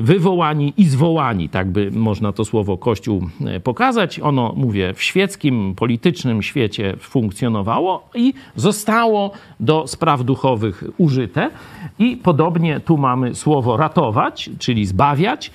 [0.00, 4.20] Wywołani i zwołani, tak by można to słowo Kościół e, pokazać.
[4.20, 9.30] Ono, mówię, w świeckim, politycznym świecie funkcjonowało i zostało
[9.60, 11.50] do spraw duchowych użyte.
[11.98, 15.50] I podobnie tu mamy słowo ratować, czyli zbawiać,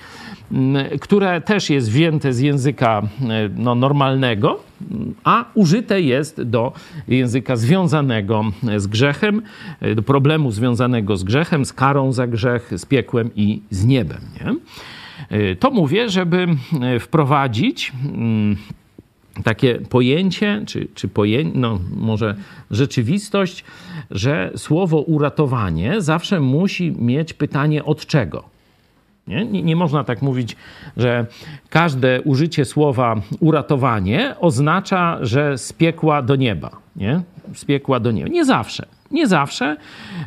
[1.00, 3.02] które też jest wzięte z języka
[3.56, 4.60] no, normalnego,
[5.24, 6.72] a użyte jest do
[7.08, 8.44] języka związanego
[8.76, 9.42] z grzechem,
[9.80, 14.20] e, do problemu związanego z grzechem, z karą za grzech, z piekłem i z niebem.
[14.40, 14.54] Nie?
[15.38, 16.46] E, to mówię, żeby
[17.00, 17.92] wprowadzić
[19.44, 22.36] takie pojęcie, czy, czy pojęcie, no może
[22.70, 23.64] rzeczywistość,
[24.10, 28.59] że słowo uratowanie zawsze musi mieć pytanie od czego.
[29.30, 29.44] Nie?
[29.44, 29.62] nie?
[29.62, 30.56] Nie, można tak mówić,
[30.96, 31.26] że
[31.68, 36.70] każde użycie słowa uratowanie oznacza, że z piekła do nieba.
[36.96, 37.20] Nie?
[37.54, 38.28] Z piekła do nieba.
[38.28, 38.86] Nie zawsze.
[39.10, 39.76] Nie zawsze.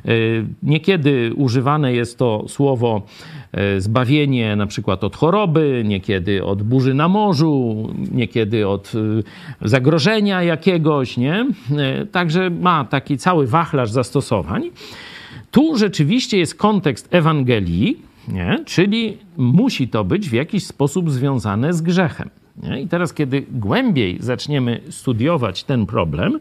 [0.06, 3.02] Y, niekiedy używane jest to słowo
[3.78, 9.24] y, zbawienie na przykład od choroby, niekiedy od burzy na morzu, niekiedy od y,
[9.62, 11.46] zagrożenia jakiegoś, nie?
[12.12, 14.72] Także ma taki cały wachlarz zastosowań.
[15.52, 18.60] Tu rzeczywiście jest kontekst Ewangelii, nie?
[18.66, 22.30] czyli musi to być w jakiś sposób związane z grzechem.
[22.64, 22.82] Nie?
[22.82, 26.40] I teraz, kiedy głębiej zaczniemy studiować ten problem,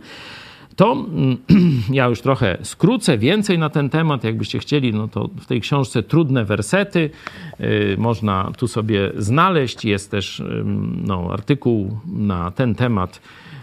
[0.76, 1.36] to mm,
[1.90, 4.24] ja już trochę skrócę więcej na ten temat.
[4.24, 7.10] Jakbyście chcieli, no to w tej książce trudne wersety
[7.58, 9.84] yy, można tu sobie znaleźć.
[9.84, 10.64] Jest też yy,
[11.04, 13.20] no, artykuł na ten temat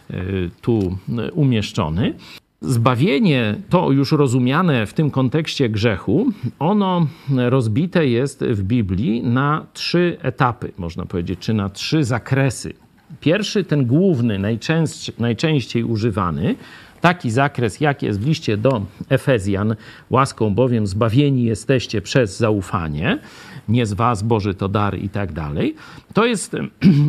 [0.09, 0.97] yy, tu
[1.33, 2.13] umieszczony.
[2.61, 10.17] Zbawienie, to już rozumiane w tym kontekście grzechu, ono rozbite jest w Biblii na trzy
[10.21, 12.73] etapy, można powiedzieć, czy na trzy zakresy.
[13.19, 16.55] Pierwszy, ten główny, najczęściej, najczęściej używany,
[17.01, 19.75] taki zakres, jak jest w liście do Efezjan,
[20.09, 23.19] łaską bowiem zbawieni jesteście przez zaufanie,
[23.69, 25.75] nie z was Boży to dar i tak dalej,
[26.13, 26.55] to jest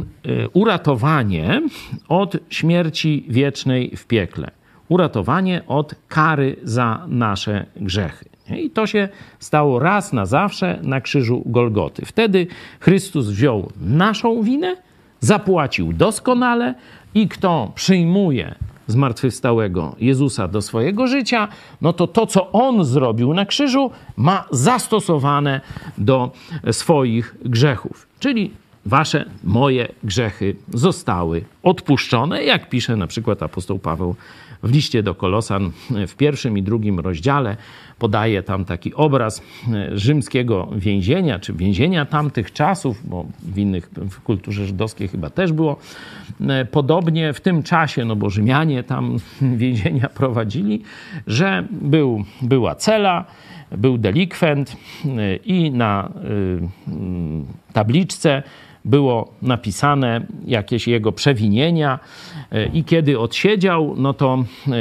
[0.53, 1.63] uratowanie
[2.09, 4.60] od śmierci wiecznej w piekle
[4.91, 8.25] uratowanie od kary za nasze grzechy.
[8.57, 12.07] I to się stało raz na zawsze na krzyżu Golgoty.
[12.07, 12.47] Wtedy
[12.81, 14.77] Chrystus wziął naszą winę,
[15.21, 16.75] zapłacił doskonale
[17.15, 18.55] i kto przyjmuje
[18.87, 21.49] zmartwychwstałego Jezusa do swojego życia,
[21.81, 25.61] no to to, co On zrobił na krzyżu, ma zastosowane
[25.99, 26.31] do
[26.71, 28.07] swoich grzechów.
[28.19, 28.51] Czyli
[28.87, 34.15] wasze, moje grzechy zostały odpuszczone, jak pisze na przykład apostoł Paweł
[34.63, 35.71] w liście do Kolosan
[36.09, 37.57] w pierwszym i drugim rozdziale
[38.01, 39.43] podaje tam taki obraz
[39.73, 45.53] e, rzymskiego więzienia, czy więzienia tamtych czasów, bo w innych, w kulturze żydowskiej chyba też
[45.53, 45.77] było
[46.41, 49.17] e, podobnie w tym czasie, no bo Rzymianie tam
[49.57, 50.83] więzienia prowadzili,
[51.27, 53.25] że był, była cela,
[53.77, 56.11] był delikwent e, i na
[57.73, 58.43] tabliczce
[58.85, 61.99] było napisane jakieś jego przewinienia.
[62.53, 64.73] E, i kiedy odsiedział, no to e,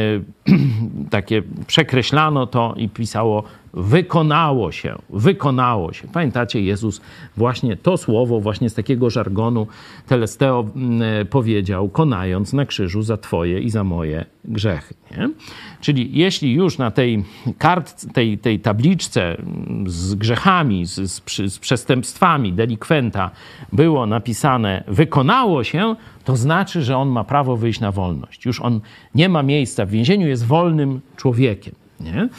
[1.09, 6.08] takie przekreślano to i pisało wykonało się, wykonało się.
[6.08, 7.01] Pamiętacie, Jezus
[7.38, 9.67] właśnie to słowo, właśnie z takiego żargonu
[10.08, 14.93] telesteo mm, powiedział, konając na krzyżu za twoje i za moje grzechy.
[15.12, 15.29] Nie?
[15.82, 17.23] Czyli jeśli już na tej
[17.58, 19.38] kartce, tej, tej tabliczce
[19.86, 23.32] z grzechami, z, z, z przestępstwami delikwenta
[23.73, 28.45] było napisane wykonało się, to znaczy, że on ma prawo wyjść na wolność.
[28.45, 28.82] Już on
[29.15, 31.75] nie ma miejsca w więzieniu, jest wolnym człowiekiem.
[31.99, 32.29] Nie?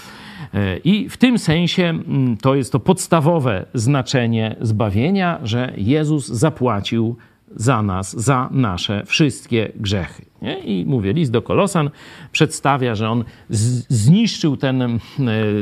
[0.55, 7.17] E, I w tym sensie mm, to jest to podstawowe znaczenie zbawienia, że Jezus zapłacił
[7.57, 10.25] za nas, za nasze wszystkie grzechy.
[10.43, 10.59] Nie?
[10.59, 11.91] I mówię, list do Kolosan
[12.33, 13.25] przedstawia, że on
[13.89, 14.99] zniszczył ten, e,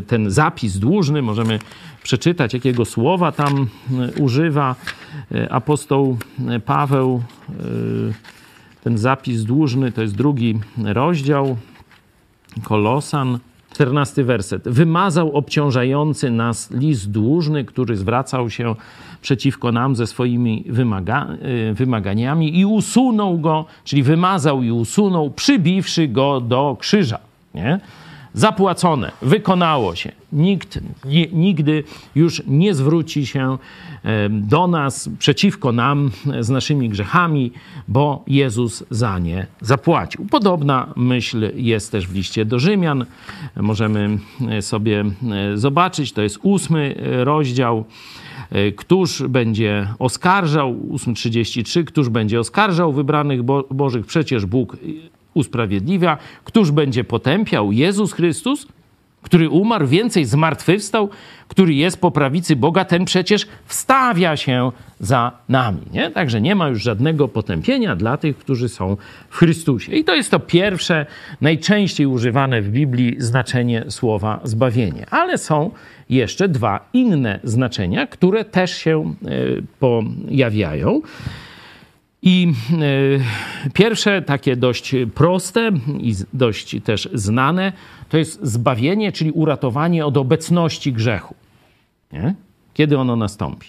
[0.06, 1.22] ten zapis dłużny.
[1.22, 1.58] Możemy
[2.02, 3.66] przeczytać, jakiego słowa tam
[4.18, 4.74] e, używa
[5.50, 6.18] apostoł
[6.64, 7.22] Paweł.
[8.84, 11.56] Ten zapis dłużny to jest drugi rozdział
[12.64, 13.38] Kolosan,
[13.78, 14.68] 14 werset.
[14.68, 18.74] Wymazał obciążający nas list dłużny, który zwracał się
[19.22, 21.26] przeciwko nam ze swoimi wymaga
[21.70, 27.18] y, wymaganiami i usunął go, czyli wymazał i usunął, przybiwszy go do krzyża.
[27.54, 27.80] Nie?
[28.34, 30.12] zapłacone, wykonało się.
[30.32, 33.58] Nikt nie, nigdy już nie zwróci się
[34.30, 37.52] do nas, przeciwko nam, z naszymi grzechami,
[37.88, 40.26] bo Jezus za nie zapłacił.
[40.30, 43.04] Podobna myśl jest też w liście do Rzymian.
[43.56, 45.04] Możemy e, sobie
[45.54, 47.84] e, zobaczyć, to jest ósmy e, rozdział.
[48.76, 54.06] Któż będzie oskarżał, 8.33, któż będzie oskarżał wybranych Bo Bożych?
[54.06, 54.76] Przecież Bóg
[55.34, 56.18] usprawiedliwia.
[56.44, 57.72] Któż będzie potępiał?
[57.72, 58.66] Jezus Chrystus,
[59.22, 61.10] który umarł, więcej zmartwychwstał,
[61.48, 65.80] który jest po prawicy Boga, ten przecież wstawia się za nami.
[65.92, 66.10] Nie?
[66.10, 68.96] Także nie ma już żadnego potępienia dla tych, którzy są
[69.28, 69.92] w Chrystusie.
[69.92, 71.06] I to jest to pierwsze,
[71.40, 75.06] najczęściej używane w Biblii znaczenie słowa zbawienie.
[75.10, 75.70] Ale są
[76.10, 79.30] jeszcze dwa inne znaczenia, które też się e,
[79.78, 81.00] pojawiają.
[82.22, 82.52] I
[83.66, 87.72] e, pierwsze, takie dość proste i dość też znane,
[88.08, 91.34] to jest zbawienie, czyli uratowanie od obecności grzechu.
[92.12, 92.34] Nie?
[92.74, 93.68] Kiedy ono nastąpi?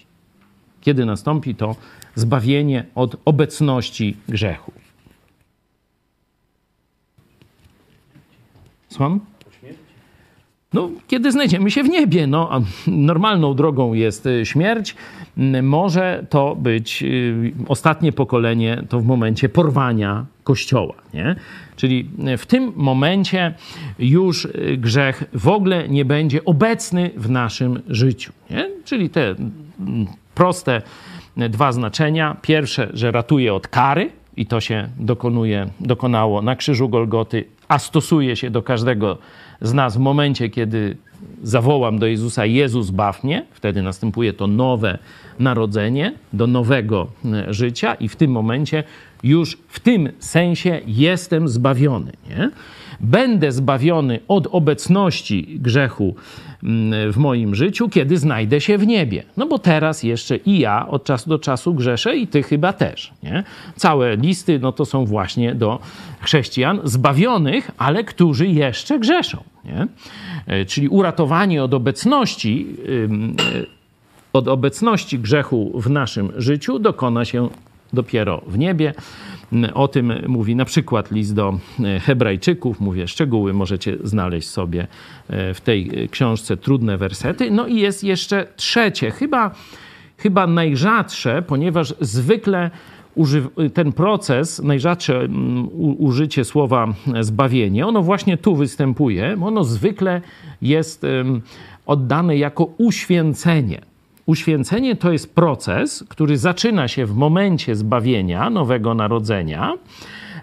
[0.81, 1.75] Kiedy nastąpi to
[2.15, 4.71] zbawienie od obecności grzechu?
[8.89, 9.19] Słucham?
[10.73, 14.95] No, kiedy znajdziemy się w niebie, no, normalną drogą jest y, śmierć.
[15.63, 21.35] Może to być y, ostatnie pokolenie, to w momencie porwania Kościoła, nie?
[21.75, 23.53] Czyli w tym momencie
[23.99, 28.69] już y, grzech w ogóle nie będzie obecny w naszym życiu, nie?
[28.85, 29.35] Czyli te
[30.35, 30.81] proste
[31.37, 32.37] dwa znaczenia.
[32.41, 38.35] Pierwsze, że ratuje od kary, i to się dokonuje, dokonało na krzyżu Golgoty, a stosuje
[38.35, 39.17] się do każdego
[39.61, 40.97] z nas w momencie, kiedy
[41.43, 44.97] zawołam do Jezusa: Jezus, baw mnie, wtedy następuje to nowe
[45.39, 48.83] narodzenie, do nowego e, życia, i w tym momencie
[49.23, 52.11] już w tym sensie jestem zbawiony.
[52.29, 52.51] Nie?
[52.99, 56.15] Będę zbawiony od obecności grzechu
[57.11, 59.23] w moim życiu, kiedy znajdę się w niebie.
[59.37, 63.13] No bo teraz jeszcze i ja od czasu do czasu grzeszę, i ty chyba też.
[63.23, 63.43] Nie?
[63.75, 65.79] Całe listy no to są właśnie do
[66.21, 69.43] chrześcijan zbawionych, ale którzy jeszcze grzeszą.
[69.65, 69.87] Nie?
[70.47, 72.67] E, czyli uratowanie od obecności,
[73.63, 73.65] e,
[74.33, 77.49] od obecności grzechu w naszym życiu dokona się
[77.93, 78.93] dopiero w niebie.
[79.73, 82.79] O tym mówi na przykład list do e, Hebrajczyków.
[82.79, 84.87] Mówię, szczegóły możecie znaleźć sobie
[85.29, 87.51] w tej książce Trudne Wersety.
[87.51, 89.51] No i jest jeszcze trzecie, chyba,
[90.17, 92.71] chyba najrzadsze, ponieważ zwykle
[93.73, 99.37] ten proces, najrzadsze mm, użycie słowa zbawienie, ono właśnie tu występuje.
[99.41, 100.21] Ono zwykle
[100.61, 101.05] jest
[101.85, 103.88] oddane jako uświęcenie.
[104.29, 109.73] Uświęcenie to jest proces, który zaczyna się w momencie zbawienia, nowego narodzenia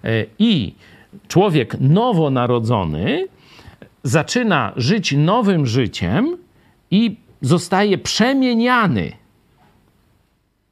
[0.05, 0.75] e, i
[1.29, 3.27] człowiek nowonarodzony
[4.03, 6.37] zaczyna żyć nowym życiem
[6.90, 9.12] i zostaje przemieniany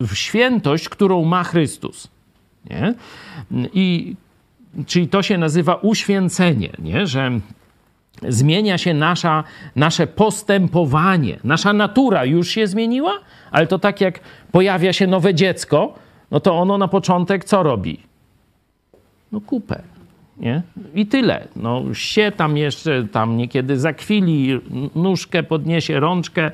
[0.00, 2.09] w świętość, którą ma Chrystus.
[2.70, 2.94] Nie?
[3.72, 4.16] I
[4.87, 7.07] czyli to się nazywa uświęcenie, nie?
[7.07, 7.40] że
[8.29, 9.44] zmienia się nasza,
[9.77, 13.12] nasze postępowanie, nasza natura już się zmieniła,
[13.50, 14.20] ale to tak jak
[14.53, 15.94] pojawia się nowe dziecko,
[16.31, 18.00] no to ono na początek co robi?
[19.33, 19.83] No kupę.
[20.37, 20.62] Nie?
[20.94, 21.48] I tyle.
[21.57, 24.61] No, się tam jeszcze, tam niekiedy zakwili,
[24.94, 26.50] nóżkę podniesie, rączkę,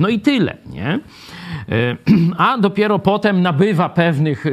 [0.00, 1.00] No i tyle, nie?
[1.68, 1.96] E,
[2.46, 4.50] a dopiero potem nabywa pewnych e,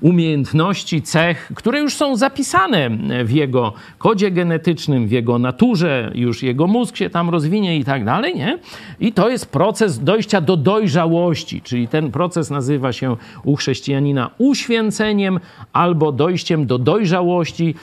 [0.00, 2.90] umiejętności, cech, które już są zapisane
[3.24, 8.04] w jego kodzie genetycznym, w jego naturze, już jego mózg się tam rozwinie i tak
[8.04, 8.58] dalej, nie?
[9.00, 15.40] I to jest proces dojścia do dojrzałości, czyli ten proces nazywa się u chrześcijanina uświęceniem
[15.72, 17.74] albo dojściem do dojrzałości,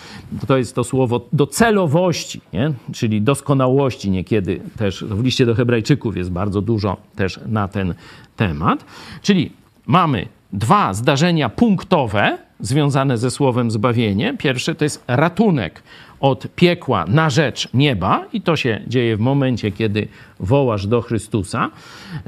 [0.48, 2.72] to jest to słowo do celowości, nie?
[2.94, 7.94] czyli doskonałości niekiedy też w liście do hebrajczyków jest bardzo dużo też na ten
[8.36, 8.86] temat.
[9.22, 9.52] Czyli
[9.86, 14.36] mamy dwa zdarzenia punktowe związane ze słowem zbawienie.
[14.38, 15.84] Pierwsze to jest ratunek
[16.20, 20.08] od piekła na rzecz nieba, i to się dzieje w momencie, kiedy
[20.42, 21.72] wołasz do Chrystusa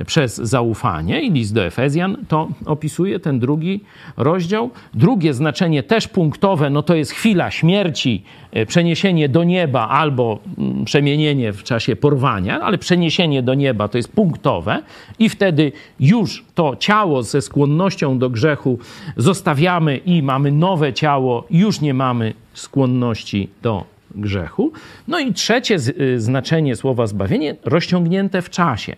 [0.06, 1.22] przez zaufanie.
[1.22, 3.82] I list do Efezjan to opisuje, ten drugi
[4.18, 4.70] rozdział.
[4.94, 10.86] Drugie znaczenie, też punktowe, no to jest chwila śmierci, e, przeniesienie do nieba albo mm,
[10.86, 14.84] przemienienie w czasie porwania, ale przeniesienie do nieba to jest punktowe,
[15.20, 18.80] i wtedy już to ciało ze skłonnością do grzechu
[19.18, 24.72] zostawiamy i mamy nowe ciało, już nie mamy skłonności do grzechu.
[25.08, 28.96] No i trzecie y, znaczenie słowa zbawienie rozciągnięte w czasie.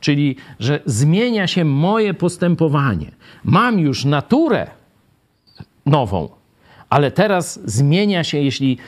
[0.00, 3.10] Czyli, że zmienia się moje postępowanie.
[3.44, 4.66] Mam już naturę
[5.86, 6.28] nową,
[6.90, 8.78] ale teraz zmienia się, jeśli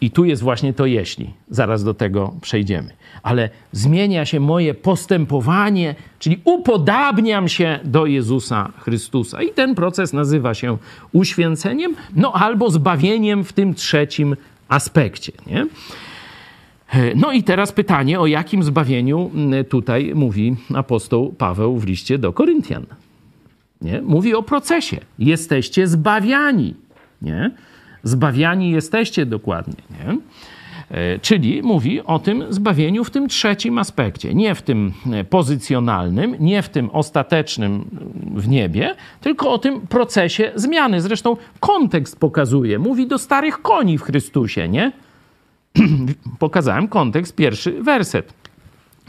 [0.00, 2.90] i tu jest właśnie to jeśli, zaraz do tego przejdziemy.
[3.22, 9.42] Ale zmienia się moje postępowanie, czyli upodabniam się do Jezusa Chrystusa.
[9.42, 10.78] I ten proces nazywa się
[11.12, 14.36] uświęceniem, no albo zbawieniem w tym trzecim
[14.70, 15.32] aspekcie.
[15.46, 15.66] Nie?
[17.16, 19.30] No i teraz pytanie, o jakim zbawieniu
[19.68, 22.86] tutaj mówi apostoł Paweł w liście do Koryntian.
[23.80, 24.02] Nie?
[24.02, 25.00] Mówi o procesie.
[25.18, 26.74] Jesteście zbawiani.
[27.22, 27.50] Nie?
[28.02, 29.82] Zbawiani jesteście dokładnie.
[29.90, 30.18] Nie?
[30.90, 34.34] E, czyli mówi o tym zbawieniu w tym trzecim aspekcie.
[34.34, 37.84] Nie w tym e, pozycjonalnym, nie w tym ostatecznym
[38.34, 41.00] w niebie, tylko o tym procesie zmiany.
[41.00, 42.78] Zresztą kontekst pokazuje.
[42.78, 44.92] Mówi do starych koni w Chrystusie, nie?
[46.38, 48.32] Pokazałem kontekst, pierwszy werset.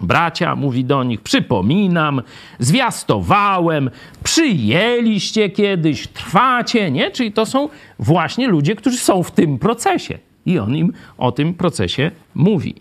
[0.02, 2.22] Bracia, mówi do nich, przypominam,
[2.60, 3.90] zwiastowałem,
[4.24, 7.12] przyjęliście kiedyś, trwacie, nie?
[7.12, 10.20] Czyli to są właśnie ludzie, którzy są w tym procesie.
[10.46, 12.76] I on im o tym procesie mówi.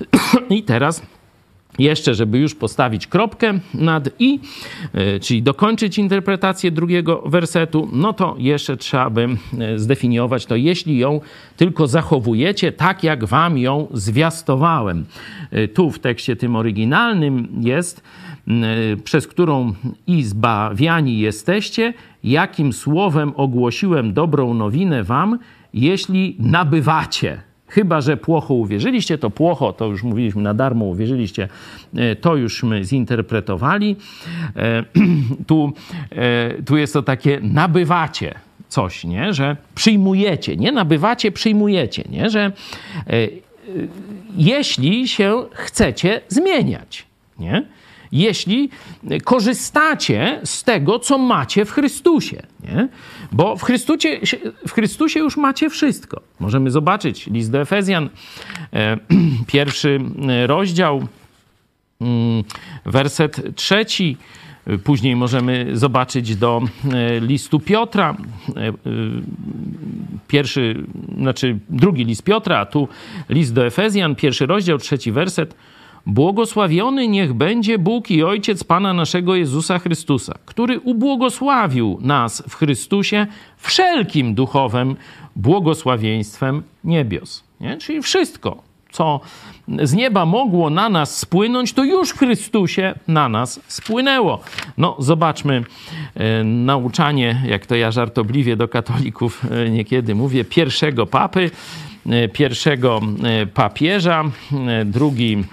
[0.50, 1.02] I teraz
[1.78, 4.40] jeszcze, żeby już postawić kropkę nad i,
[4.92, 10.98] e, czyli dokończyć interpretację drugiego wersetu, no to jeszcze trzeba by e, zdefiniować to, jeśli
[10.98, 11.20] ją
[11.56, 15.04] tylko zachowujecie tak, jak wam ją zwiastowałem.
[15.50, 18.02] E, tu w tekście tym oryginalnym jest,
[19.04, 19.72] przez którą
[20.06, 25.38] i zbawiani jesteście, jakim słowem ogłosiłem dobrą nowinę wam,
[25.76, 31.48] jeśli nabywacie Chyba, że płocho uwierzyliście, to płocho, to już mówiliśmy na darmo, uwierzyliście,
[31.96, 33.96] e, to już my zinterpretowali.
[34.56, 34.84] E,
[35.46, 35.72] tu,
[36.10, 38.34] e, tu jest to takie nabywacie
[38.68, 39.34] coś, nie?
[39.34, 42.30] że przyjmujecie, nie nabywacie, przyjmujecie, nie?
[42.30, 42.52] że
[44.36, 47.06] jeśli się chcecie zmieniać,
[47.38, 47.66] nie?
[48.12, 48.70] Jeśli
[49.24, 52.42] korzystacie z tego, co macie w Chrystusie.
[52.64, 52.88] Nie?
[53.32, 54.20] Bo w Chrystusie,
[54.68, 56.20] w Chrystusie już macie wszystko.
[56.40, 58.08] Możemy zobaczyć list do Efezjan,
[58.72, 58.98] e,
[59.52, 60.00] pierwszy
[60.46, 61.06] rozdział,
[62.00, 62.44] mm,
[62.84, 64.16] werset trzeci.
[64.84, 68.16] Później możemy zobaczyć do e, listu Piotra,
[68.56, 68.72] e,
[70.28, 70.84] pierwszy,
[71.18, 72.88] znaczy drugi list Piotra, a tu
[73.28, 75.54] list do Efezjan, pierwszy rozdział, trzeci werset.
[76.06, 83.26] Błogosławiony niech będzie Bóg i Ojciec Pana naszego Jezusa Chrystusa, który ubłogosławił nas w Chrystusie
[83.56, 84.96] wszelkim duchowym
[85.36, 87.44] błogosławieństwem niebios.
[87.60, 87.76] Nie?
[87.76, 89.20] Czyli wszystko, co
[89.82, 94.40] z nieba mogło na nas spłynąć, to już w Chrystusie na nas spłynęło.
[94.78, 95.64] No, zobaczmy
[96.14, 101.50] e, nauczanie, jak to ja żartobliwie do katolików e, niekiedy mówię, pierwszego papy,
[102.06, 104.24] e, pierwszego e, papieża,
[104.68, 105.44] e, drugi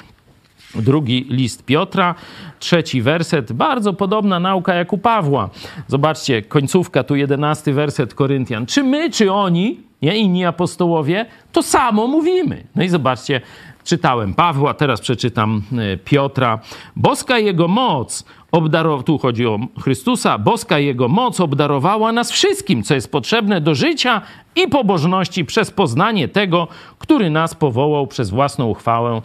[0.76, 2.16] Drugi list Piotra,
[2.60, 5.50] trzeci werset, bardzo podobna nauka jak u Pawła.
[5.88, 8.66] Zobaczcie, końcówka, tu jedenasty werset Koryntian.
[8.66, 12.64] Czy my, czy oni, nie, inni apostołowie, to samo mówimy.
[12.76, 13.42] No i zobaczcie,
[13.84, 16.60] czytałem Pawła, teraz przeczytam e, Piotra.
[16.96, 22.96] Boska jego moc obdarowała, tu chodzi o Chrystusa, boska jego moc obdarowała nas wszystkim, co
[22.96, 24.22] jest potrzebne do życia
[24.56, 26.68] i pobożności przez poznanie tego,
[27.00, 29.22] który nas powołał przez własną uchwałę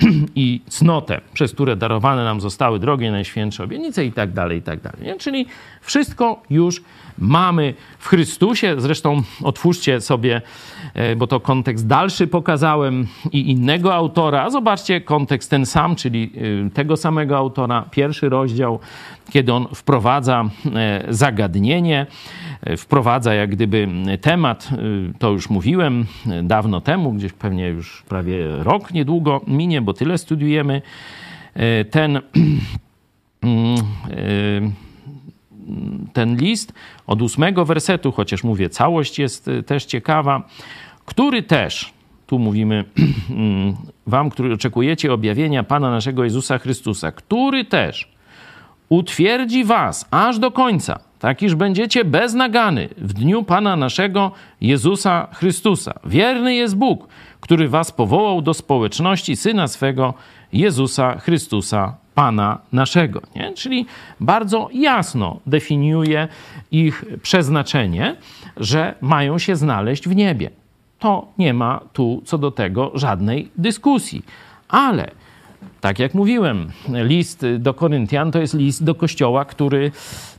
[0.34, 4.80] i cnotę, przez które darowane nam zostały drogie najświętsze obietnice i tak dalej, i tak
[4.80, 5.18] dalej.
[5.18, 5.46] Czyli
[5.80, 6.82] wszystko już
[7.18, 8.74] mamy w Chrystusie.
[8.78, 10.42] Zresztą otwórzcie sobie,
[11.16, 16.32] bo to kontekst dalszy pokazałem i innego autora, zobaczcie kontekst ten sam, czyli
[16.66, 18.78] e, tego samego autora, pierwszy rozdział,
[19.30, 22.06] kiedy on wprowadza e, zagadnienie,
[22.78, 23.88] wprowadza jak gdyby
[24.20, 24.68] temat,
[25.18, 26.06] to już mówiłem
[26.42, 30.82] dawno temu, gdzieś pewnie już prawie rok niedługo minie, bo tyle studiujemy.
[31.90, 32.16] Ten
[33.42, 33.76] mm,
[36.12, 36.72] ten list
[37.06, 40.48] od ósmego wersetu, chociaż mówię, całość jest też ciekawa,
[41.04, 41.92] który też,
[42.26, 42.84] tu mówimy
[43.30, 43.76] mm,
[44.06, 48.14] wam, którzy oczekujecie objawienia Pana naszego Jezusa Chrystusa, który też
[48.88, 55.94] utwierdzi was aż do końca, tak iż będziecie beznagany w dniu Pana naszego Jezusa Chrystusa.
[56.04, 57.08] Wierny jest Bóg,
[57.40, 60.14] który was powołał do społeczności Syna swego
[60.52, 63.22] Jezusa Chrystusa Pana naszego.
[63.36, 63.52] Nie?
[63.52, 63.86] Czyli
[64.20, 66.28] bardzo jasno definiuje
[66.70, 68.16] ich przeznaczenie,
[68.56, 70.50] że mają się znaleźć w niebie.
[71.04, 74.22] To nie ma tu co do tego żadnej dyskusji.
[74.68, 75.10] Ale
[75.80, 79.92] tak jak mówiłem, list do Koryntian to jest list do kościoła, który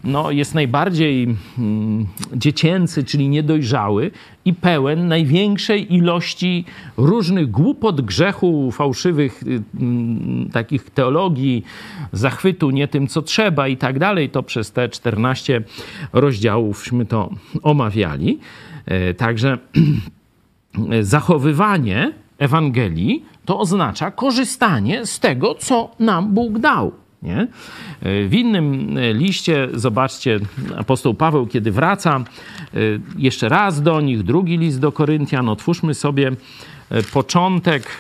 [0.04, 4.12] no, jest najbardziej mm, dziecięcy, czyli niedojrzały
[4.46, 6.66] i pełen największej ilości
[6.98, 11.64] różnych głupot, grzechu, fałszywych y, mm, takich teologii,
[12.12, 14.30] zachwytu nie tym, co trzeba i tak dalej.
[14.30, 15.62] To przez te 14
[16.14, 17.30] rozdziałówśmy to
[17.64, 18.40] omawiali.
[18.86, 19.58] E, także
[21.02, 26.92] zachowywanie Ewangelii to oznacza korzystanie z tego, co nam Bóg dał.
[27.24, 27.48] Nie?
[28.02, 30.40] W innym liście, zobaczcie,
[30.78, 32.24] apostoł Paweł, kiedy wraca
[33.18, 36.32] jeszcze raz do nich, drugi list do Koryntian, otwórzmy sobie
[36.90, 38.00] e, początek,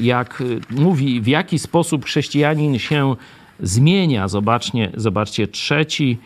[0.00, 3.16] jak mówi, w jaki sposób chrześcijanin się
[3.60, 4.28] zmienia.
[4.28, 6.18] Zobaczcie, zobaczcie trzeci,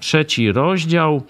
[0.00, 1.22] trzeci rozdział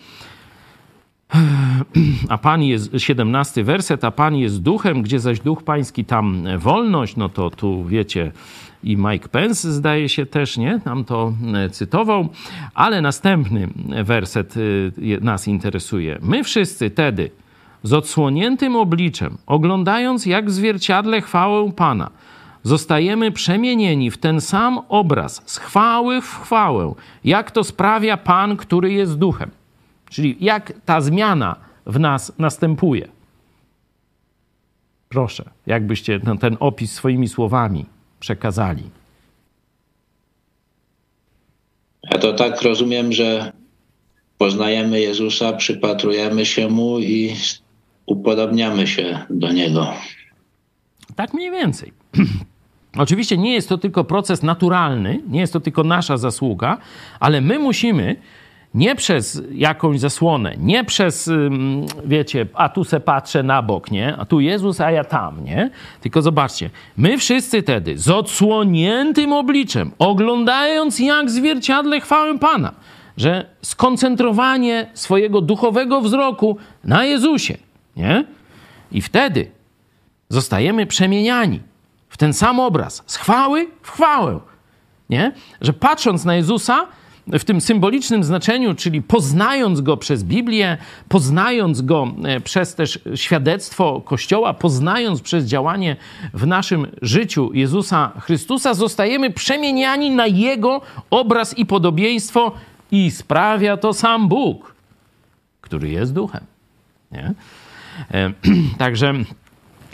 [2.28, 7.16] a Pan jest, 17 werset, a Pan jest duchem, gdzie zaś duch pański, tam wolność,
[7.16, 8.33] no to tu wiecie,
[8.85, 10.81] i Mike Pence zdaje się też, nie?
[10.85, 12.28] Nam to e, cytował,
[12.74, 13.68] ale następny
[14.05, 14.61] werset e,
[15.20, 16.18] nas interesuje.
[16.22, 17.31] My wszyscy tedy,
[17.83, 22.11] z odsłoniętym obliczem, oglądając jak w zwierciadle chwałę Pana,
[22.62, 28.93] zostajemy przemienieni w ten sam obraz, z chwały w chwałę, jak to sprawia Pan, który
[28.93, 29.51] jest duchem.
[30.11, 31.56] Czyli jak ta zmiana
[31.86, 33.08] w nas następuje.
[35.08, 37.86] Proszę, jakbyście ten opis swoimi słowami
[38.20, 38.90] przekazali.
[42.12, 43.52] Ja to tak rozumiem, że
[44.38, 47.36] poznajemy Jezusa, przypatrujemy się Mu i
[48.06, 49.92] upodobniamy się do Niego.
[51.16, 51.92] Tak mniej więcej.
[52.98, 56.78] Oczywiście nie jest to tylko proces naturalny, nie jest to tylko nasza zasługa,
[57.20, 58.16] ale my musimy
[58.75, 61.31] nie przez jakąś zasłonę, nie przez,
[62.05, 64.16] wiecie, a tu se patrzę na bok, nie?
[64.16, 65.71] A tu Jezus, a ja tam, nie?
[66.01, 72.73] Tylko zobaczcie, my wszyscy tedy z odsłoniętym obliczem, oglądając jak zwierciadle chwałę Pana,
[73.16, 77.59] że skoncentrowanie swojego duchowego wzroku na Jezusie,
[77.97, 78.25] nie?
[78.93, 79.51] I wtedy
[80.29, 81.61] zostajemy przemieniani
[82.09, 84.41] w ten sam obraz, z chwały w chwałę,
[85.11, 85.33] nie?
[85.61, 86.87] Że patrząc na Jezusa,
[87.39, 90.78] w tym symbolicznym znaczeniu, czyli poznając go przez Biblię,
[91.09, 95.97] poznając go e, przez też świadectwo Kościoła, poznając przez działanie
[96.35, 102.53] w naszym życiu Jezusa Chrystusa, zostajemy przemieniani na Jego obraz i podobieństwo
[102.93, 104.74] i sprawia to sam Bóg,
[105.61, 106.45] który jest duchem.
[107.12, 107.35] Nie?
[108.11, 108.33] E,
[108.78, 109.14] także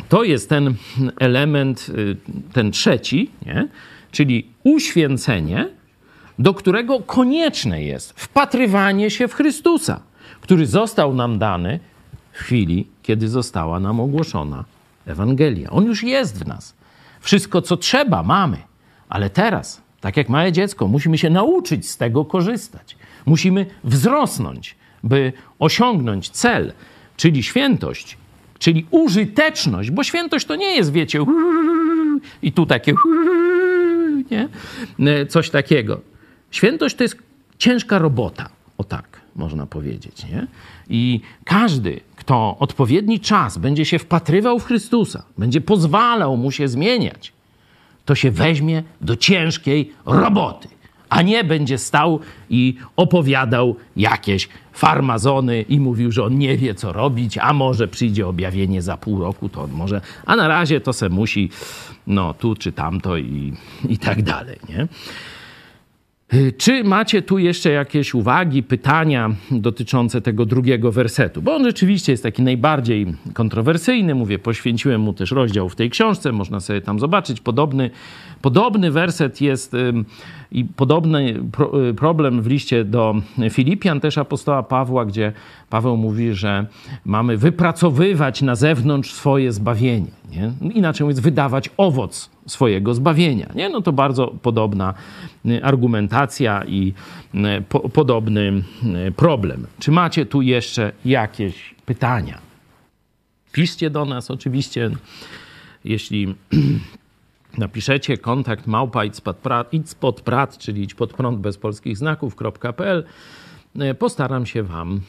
[0.08, 0.74] to jest ten
[1.20, 2.16] element, y,
[2.52, 3.68] ten trzeci, nie?
[4.12, 5.68] czyli uświęcenie,
[6.38, 10.00] do którego konieczne jest wpatrywanie się w Chrystusa,
[10.40, 11.80] który został nam dany
[12.32, 14.64] w chwili, kiedy została nam ogłoszona
[15.06, 15.70] Ewangelia.
[15.70, 16.74] On już jest w nas.
[17.20, 18.56] Wszystko, co trzeba, mamy,
[19.08, 22.96] ale teraz, tak jak małe dziecko, musimy się nauczyć z tego korzystać.
[23.26, 26.72] Musimy wzrosnąć, by osiągnąć cel,
[27.16, 28.16] czyli świętość,
[28.58, 31.18] czyli użyteczność, bo świętość to nie jest, wiecie,
[32.42, 32.94] i tu takie
[34.30, 34.48] nie?
[35.26, 36.00] coś takiego.
[36.56, 37.16] Świętość to jest
[37.58, 38.48] ciężka robota,
[38.78, 40.24] o tak można powiedzieć.
[40.24, 40.46] Nie?
[40.88, 47.32] I każdy, kto odpowiedni czas będzie się wpatrywał w Chrystusa, będzie pozwalał mu się zmieniać,
[48.04, 50.68] to się weźmie do ciężkiej roboty.
[51.08, 56.92] a nie będzie stał i opowiadał jakieś farmazony i mówił, że on nie wie, co
[56.92, 60.92] robić, a może przyjdzie objawienie za pół roku, to on może, a na razie to
[60.92, 61.50] se musi,
[62.06, 63.52] no tu czy tamto i,
[63.88, 64.88] i tak dalej, nie?
[66.34, 71.42] Y, czy macie tu jeszcze jakieś uwagi, pytania dotyczące tego drugiego wersetu?
[71.42, 74.14] Bo on rzeczywiście jest taki najbardziej kontrowersyjny.
[74.14, 77.40] Mówię, poświęciłem mu też rozdział w tej książce, można sobie tam zobaczyć.
[77.40, 77.90] Podobny,
[78.42, 79.72] podobny werset jest
[80.52, 81.40] i podobny
[81.90, 83.14] y, problem w liście do
[83.50, 85.32] Filipian, też apostoła Pawła, gdzie
[85.70, 86.66] Paweł mówi, że
[87.04, 90.10] mamy wypracowywać na zewnątrz swoje zbawienie.
[90.30, 90.52] Nie?
[90.74, 93.52] Inaczej mówiąc, wydawać owoc swojego zbawienia.
[93.54, 93.68] Nie?
[93.68, 94.94] No to bardzo podobna
[95.46, 96.92] y, argumentacja i
[97.34, 98.62] y, po, podobny
[99.16, 99.66] problem.
[99.78, 102.38] Czy macie tu jeszcze jakieś pytania?
[103.52, 104.90] Piszcie do nas oczywiście,
[105.84, 106.34] jeśli
[107.58, 109.20] napiszecie kontakt małpa idź
[110.00, 113.04] pod prat, czyli idź pod prąd bez polskich znaków.pl
[113.98, 115.00] postaram się Wam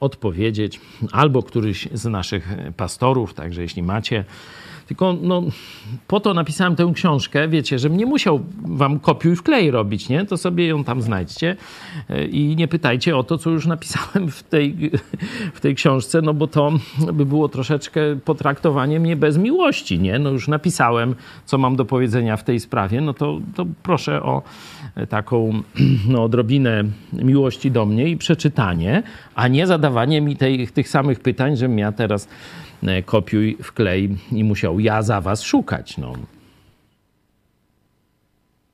[0.00, 0.80] odpowiedzieć,
[1.12, 4.24] albo któryś z naszych pastorów, także jeśli macie
[4.90, 5.42] tylko no,
[6.06, 10.26] po to napisałem tę książkę, wiecie, żebym nie musiał wam kopiuj w klej robić, nie?
[10.26, 11.56] To sobie ją tam znajdźcie
[12.08, 14.90] e, i nie pytajcie o to, co już napisałem w tej,
[15.54, 16.72] w tej książce, no bo to
[17.12, 20.18] by było troszeczkę potraktowanie mnie bez miłości, nie?
[20.18, 21.14] No już napisałem,
[21.44, 24.42] co mam do powiedzenia w tej sprawie, no to, to proszę o
[25.08, 25.62] taką
[26.08, 29.02] no, odrobinę miłości do mnie i przeczytanie,
[29.34, 32.28] a nie zadawanie mi tej, tych samych pytań, żebym ja teraz
[32.69, 32.69] E,
[33.06, 35.98] kopiuj, wklej i musiał ja za was szukać.
[35.98, 36.12] No.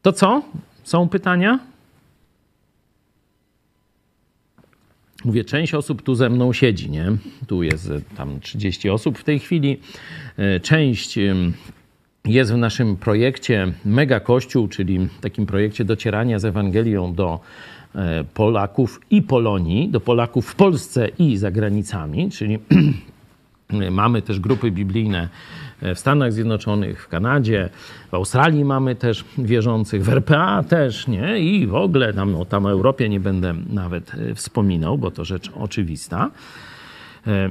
[0.02, 0.42] To co?
[0.84, 1.58] Są pytania?
[5.24, 7.12] Mówię, część osób tu ze mną siedzi, nie?
[7.46, 9.80] Tu jest e, tam 30 osób w tej chwili.
[10.36, 11.18] E, część
[12.24, 17.40] jest w naszym projekcie Mega Kościół, czyli takim projekcie docierania z Ewangelią do
[18.34, 22.58] Polaków i Polonii, do Polaków w Polsce i za granicami, czyli
[23.90, 25.28] Mamy też grupy biblijne
[25.82, 27.68] w Stanach Zjednoczonych, w Kanadzie,
[28.10, 31.38] w Australii mamy też wierzących, w RPA też, nie?
[31.38, 35.24] I w ogóle tam, no, tam o Europie nie będę nawet e, wspominał, bo to
[35.24, 36.30] rzecz oczywista.
[37.26, 37.50] E,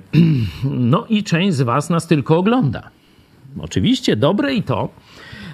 [0.64, 2.90] no i część z Was nas tylko ogląda.
[3.60, 4.90] Oczywiście dobre i to,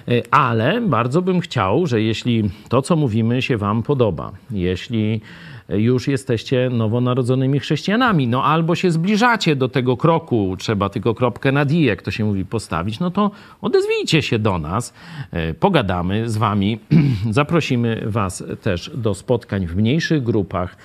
[0.08, 5.20] e, ale bardzo bym chciał, że jeśli to, co mówimy, się Wam podoba, jeśli
[5.76, 8.28] już jesteście nowonarodzonymi chrześcijanami.
[8.28, 12.24] No albo się zbliżacie do tego kroku, trzeba tylko kropkę nad i, jak to się
[12.24, 14.94] mówi, postawić, no to odezwijcie się do nas,
[15.30, 16.78] e, pogadamy z wami,
[17.30, 20.76] zaprosimy was też do spotkań w mniejszych grupach.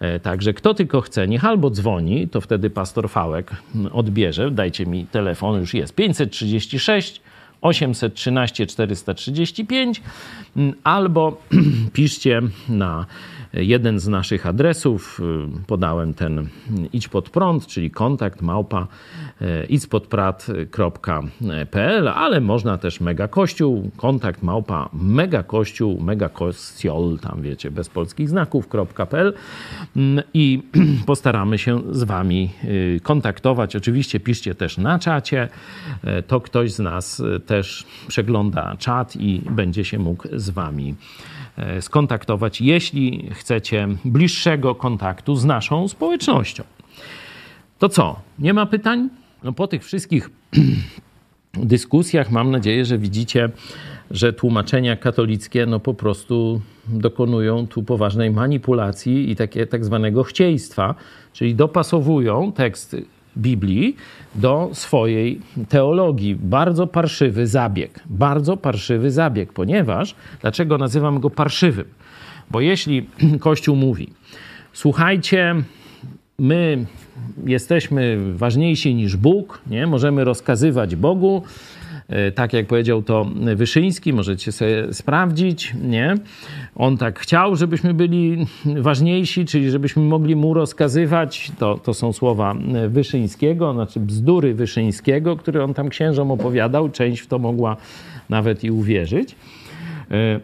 [0.00, 3.50] E, także kto tylko chce, niech albo dzwoni, to wtedy pastor Fałek
[3.92, 5.94] odbierze, dajcie mi telefon, już jest.
[5.94, 7.20] 536
[7.64, 10.02] 813 435
[10.84, 11.42] albo
[11.92, 13.06] piszcie na
[13.56, 15.20] jeden z naszych adresów.
[15.20, 15.22] Y,
[15.66, 16.48] podałem ten
[16.92, 18.86] idź pod prąd, czyli kontakt małpa
[19.42, 29.34] y, idzpodprat.pl, ale można też megakościół, kontakt małpa megakościół, megakościol, tam wiecie, bez polskich znaków.pl
[29.96, 30.62] mm, i
[31.06, 33.76] postaramy się z wami y, kontaktować.
[33.76, 35.48] Oczywiście piszcie też na czacie,
[36.26, 40.94] to ktoś z nas też przegląda czat i będzie się mógł z wami
[41.80, 46.64] skontaktować, jeśli chcecie bliższego kontaktu z naszą społecznością.
[47.78, 48.20] To co?
[48.38, 49.08] Nie ma pytań?
[49.44, 50.30] No po tych wszystkich
[51.54, 53.48] dyskusjach mam nadzieję, że widzicie,
[54.10, 60.94] że tłumaczenia katolickie no po prostu dokonują tu poważnej manipulacji i takie tak zwanego chcieństwa,
[61.32, 62.96] czyli dopasowują tekst
[63.36, 63.96] Biblii
[64.34, 66.34] do swojej teologii.
[66.34, 68.00] Bardzo parszywy zabieg.
[68.06, 71.84] Bardzo parszywy zabieg, ponieważ, dlaczego nazywam go parszywym?
[72.50, 73.06] Bo jeśli
[73.40, 74.08] Kościół mówi,
[74.72, 75.54] słuchajcie,
[76.38, 76.86] my
[77.46, 79.86] jesteśmy ważniejsi niż Bóg, nie?
[79.86, 81.42] możemy rozkazywać Bogu,
[82.34, 83.26] tak jak powiedział to
[83.56, 86.14] Wyszyński, możecie sobie sprawdzić, nie?
[86.76, 92.54] On tak chciał, żebyśmy byli ważniejsi, czyli żebyśmy mogli mu rozkazywać, to, to są słowa
[92.88, 97.76] Wyszyńskiego, znaczy bzdury Wyszyńskiego, które on tam księżom opowiadał, część w to mogła
[98.28, 99.36] nawet i uwierzyć.
[100.10, 100.40] E,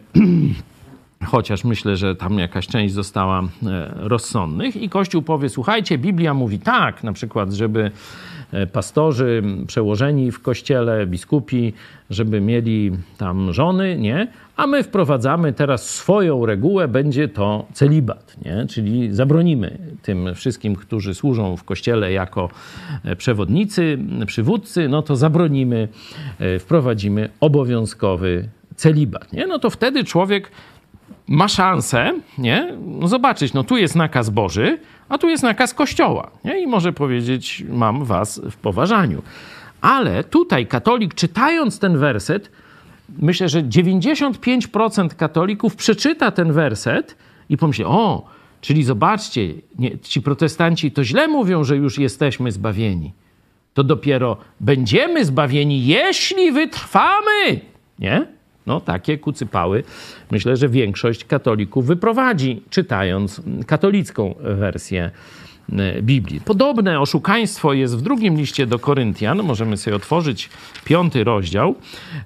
[1.31, 3.47] chociaż myślę, że tam jakaś część została e,
[3.95, 4.75] rozsądnych.
[4.75, 7.91] I Kościół powie: Słuchajcie, Biblia mówi tak, na przykład, żeby
[8.40, 8.40] E,
[8.71, 11.73] pastorzy, przełożeni w kościele, biskupi,
[12.09, 14.27] żeby mieli tam żony, nie?
[14.55, 18.65] A my wprowadzamy teraz swoją regułę, będzie to celibat, nie?
[18.69, 22.49] Czyli zabronimy tym wszystkim, którzy służą w kościele jako
[23.03, 25.87] e, przewodnicy, przywódcy, no to zabronimy,
[26.39, 29.47] e, wprowadzimy obowiązkowy celibat, nie?
[29.47, 30.51] No to wtedy człowiek
[31.27, 32.73] ma szansę, nie?
[32.85, 36.63] No zobaczyć, no tu jest nakaz Boży, a tu jest nakaz Kościoła, nie?
[36.63, 39.21] I może powiedzieć, mam was w poważaniu.
[39.81, 42.51] Ale tutaj katolik, czytając ten werset,
[43.19, 47.17] myślę, że 95% katolików przeczyta ten werset
[47.49, 48.25] i pomyśli, o,
[48.61, 53.13] czyli zobaczcie, nie, ci protestanci to źle mówią, że już jesteśmy zbawieni.
[53.73, 57.59] To dopiero będziemy zbawieni, jeśli wytrwamy,
[57.99, 58.27] nie?
[58.67, 59.83] No, takie kucypały
[60.31, 65.11] myślę, że większość katolików wyprowadzi, czytając katolicką wersję
[65.71, 66.41] e, Biblii.
[66.41, 69.43] Podobne oszukaństwo jest w drugim liście do Koryntian.
[69.43, 70.49] Możemy sobie otworzyć
[70.85, 71.75] piąty rozdział.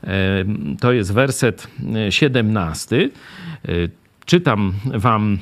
[0.03, 0.45] E,
[0.79, 1.67] to jest werset
[2.09, 3.09] 17.
[3.65, 3.71] E,
[4.25, 5.37] czytam wam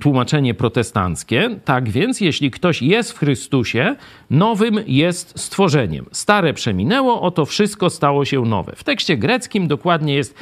[0.00, 1.56] tłumaczenie protestanckie.
[1.64, 3.96] Tak więc, jeśli ktoś jest w Chrystusie,
[4.30, 6.06] nowym jest stworzeniem.
[6.12, 8.72] Stare przeminęło, oto wszystko stało się nowe.
[8.76, 10.34] W tekście greckim dokładnie jest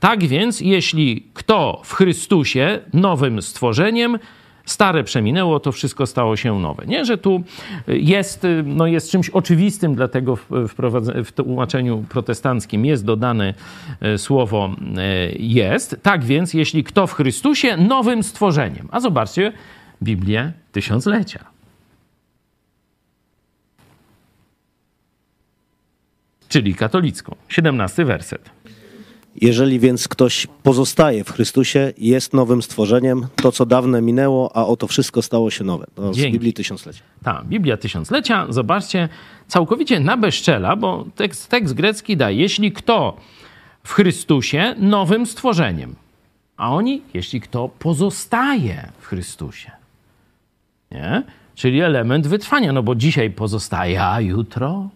[0.00, 4.18] tak więc, jeśli kto w Chrystusie, nowym stworzeniem,
[4.64, 6.86] Stare przeminęło, to wszystko stało się nowe.
[6.86, 7.42] Nie, że tu
[7.88, 10.46] jest, no jest czymś oczywistym, dlatego w,
[11.24, 13.54] w tłumaczeniu protestanckim jest dodane
[14.00, 14.70] e, słowo
[15.38, 15.96] jest.
[16.02, 18.88] Tak więc, jeśli kto w Chrystusie, nowym stworzeniem.
[18.90, 19.52] A zobaczcie
[20.02, 21.44] Biblię tysiąclecia.
[26.48, 27.36] Czyli katolicką.
[27.48, 28.50] 17 werset.
[29.42, 34.86] Jeżeli więc ktoś pozostaje w Chrystusie, jest nowym stworzeniem, to co dawne minęło, a oto
[34.86, 35.86] wszystko stało się nowe.
[35.94, 37.02] To z Biblii Tysiąclecia.
[37.22, 39.08] Tak, Biblia Tysiąclecia, zobaczcie,
[39.48, 43.16] całkowicie na bezczela, bo tekst, tekst grecki daje, jeśli kto
[43.84, 45.94] w Chrystusie, nowym stworzeniem.
[46.56, 49.70] A oni, jeśli kto pozostaje w Chrystusie.
[50.90, 51.22] Nie?
[51.54, 54.88] Czyli element wytrwania, no bo dzisiaj pozostaje, a jutro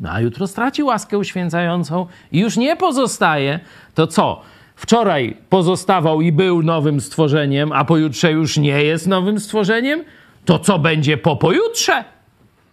[0.00, 3.60] no, a jutro straci łaskę uświęcającą i już nie pozostaje,
[3.94, 4.42] to co?
[4.76, 10.04] Wczoraj pozostawał i był nowym stworzeniem, a pojutrze już nie jest nowym stworzeniem?
[10.44, 12.04] To co będzie po pojutrze?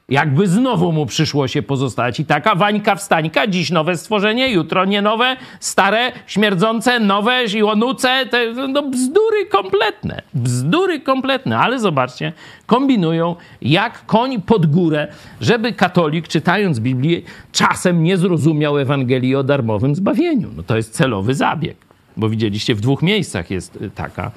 [0.10, 2.20] Jakby znowu mu przyszło się pozostać.
[2.20, 8.54] I taka wańka wstańka, dziś nowe stworzenie, jutro nie nowe, stare, śmierdzące, nowe, ziłonuce, te
[8.68, 10.22] no bzdury kompletne.
[10.34, 12.34] Bzdury kompletne, ale zobaczcie,
[12.66, 15.08] kombinują jak koń pod górę,
[15.41, 20.49] żeby katolik czytając Biblię czasem nie zrozumiał Ewangelii o darmowym zbawieniu.
[20.56, 21.78] No to jest celowy zabieg,
[22.18, 24.32] bo widzieliście w dwóch miejscach jest taka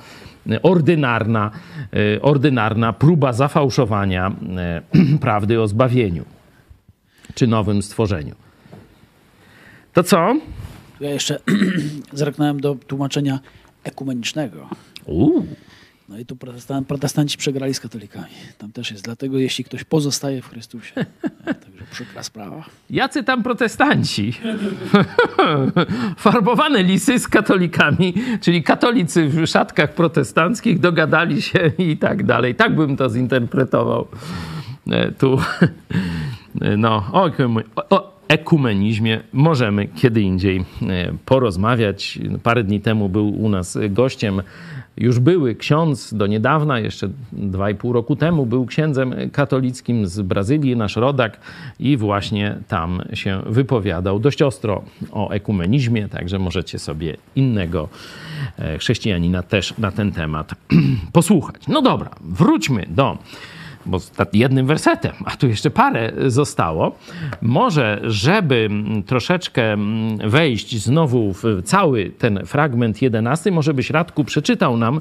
[0.63, 1.51] ordynarna,
[1.93, 4.83] e, ordynarna próba zafałszowania e,
[5.25, 6.25] prawdy o zbawieniu
[7.35, 8.35] czy nowym stworzeniu.
[9.93, 10.37] To co?
[11.01, 11.41] Ja jeszcze
[12.13, 13.39] zerknąłem do tłumaczenia
[13.85, 14.69] ekumenicznego.
[15.05, 15.47] Uuu.
[16.09, 16.37] No i tu
[16.89, 18.27] protestanci przegrali z katolikami.
[18.59, 19.05] Tam też jest.
[19.05, 20.95] Dlatego jeśli ktoś pozostaje w Chrystusie,
[21.65, 22.65] także przykra sprawa.
[22.91, 24.33] Jacy tam protestanci?
[26.17, 32.55] Farbowane lisy z katolikami, czyli katolicy w szatkach protestanckich dogadali się i tak dalej.
[32.55, 34.09] Tak bym to zinterpretował.
[34.91, 35.39] E, tu,
[36.77, 37.31] no, o,
[37.91, 40.65] o ekumenizmie możemy kiedy indziej e,
[41.25, 42.19] porozmawiać.
[42.43, 44.43] Parę dni temu był u nas gościem
[44.97, 50.21] już były ksiądz do niedawna, jeszcze dwa i pół roku temu, był księdzem katolickim z
[50.21, 51.41] Brazylii, nasz rodak,
[51.81, 54.83] i właśnie tam się wypowiadał dość ostro
[55.13, 57.89] o ekumenizmie, także możecie sobie innego
[58.59, 60.55] e, chrześcijanina też na ten temat
[61.13, 61.63] posłuchać.
[61.69, 63.19] No dobra, wróćmy do
[63.87, 63.99] bo
[64.33, 66.97] jednym wersetem, a tu jeszcze parę zostało.
[67.43, 68.69] Może, żeby
[69.07, 69.77] troszeczkę
[70.27, 75.01] wejść znowu w cały ten fragment jedenasty, może byś Radku przeczytał nam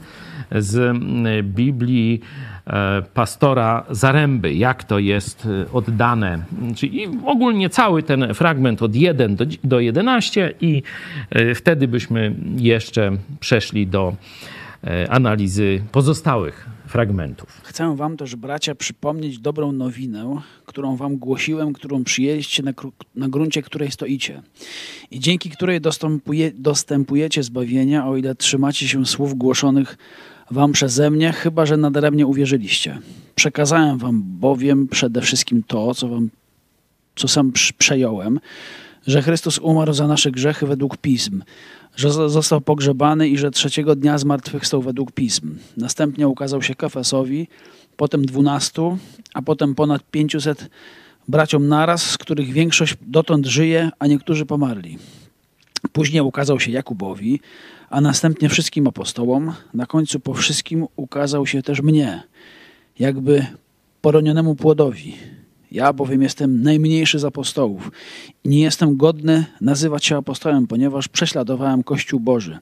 [0.51, 0.97] z
[1.43, 2.21] Biblii
[2.67, 6.39] e, pastora Zaręby, jak to jest e, oddane,
[6.75, 10.83] czyli ogólnie cały ten fragment od 1 do, do 11 i
[11.29, 14.15] e, wtedy byśmy jeszcze przeszli do
[15.09, 17.61] analizy pozostałych fragmentów.
[17.63, 22.71] Chcę wam też, bracia, przypomnieć dobrą nowinę, którą wam głosiłem, którą przyjęliście na,
[23.15, 24.41] na gruncie, której stoicie
[25.11, 29.97] i dzięki której dostępuje, dostępujecie zbawienia, o ile trzymacie się słów głoszonych
[30.51, 32.99] wam przeze mnie, chyba że nadaremnie uwierzyliście.
[33.35, 36.29] Przekazałem wam bowiem przede wszystkim to, co wam
[37.15, 38.39] co sam przejąłem,
[39.07, 41.41] że Chrystus umarł za nasze grzechy według pism,
[41.95, 45.57] że został pogrzebany i że trzeciego dnia zmartwychwstał według pism.
[45.77, 47.47] Następnie ukazał się Kefesowi,
[47.97, 48.97] potem dwunastu,
[49.33, 50.69] a potem ponad pięciuset
[51.27, 54.97] braciom naraz, z których większość dotąd żyje, a niektórzy pomarli.
[55.91, 57.39] Później ukazał się Jakubowi,
[57.89, 59.53] a następnie wszystkim apostołom.
[59.73, 62.23] Na końcu po wszystkim ukazał się też mnie,
[62.99, 63.45] jakby
[64.01, 65.15] poronionemu płodowi.
[65.75, 67.91] Ja bowiem jestem najmniejszy z apostołów
[68.45, 72.59] nie jestem godny nazywać się apostołem, ponieważ prześladowałem Kościół Boży.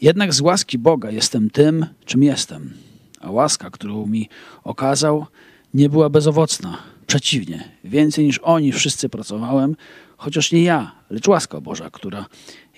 [0.00, 2.72] Jednak z łaski Boga jestem tym, czym jestem.
[3.20, 4.28] A łaska, którą mi
[4.64, 5.26] okazał,
[5.74, 6.78] nie była bezowocna.
[7.06, 9.76] Przeciwnie, więcej niż oni wszyscy pracowałem,
[10.16, 12.26] chociaż nie ja, lecz łaska Boża, która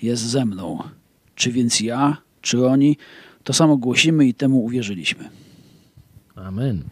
[0.01, 0.83] jest ze mną.
[1.35, 2.97] Czy więc ja, czy oni,
[3.43, 5.29] to samo głosimy i temu uwierzyliśmy.
[6.35, 6.83] Amen.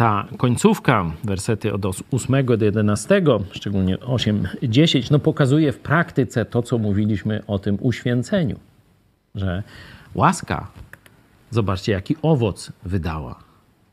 [0.00, 3.22] Ta końcówka, wersety od 8 do 11,
[3.52, 8.58] szczególnie 8, 10, no pokazuje w praktyce to, co mówiliśmy o tym uświęceniu,
[9.34, 9.62] że
[10.14, 10.66] łaska,
[11.50, 13.38] zobaczcie, jaki owoc wydała.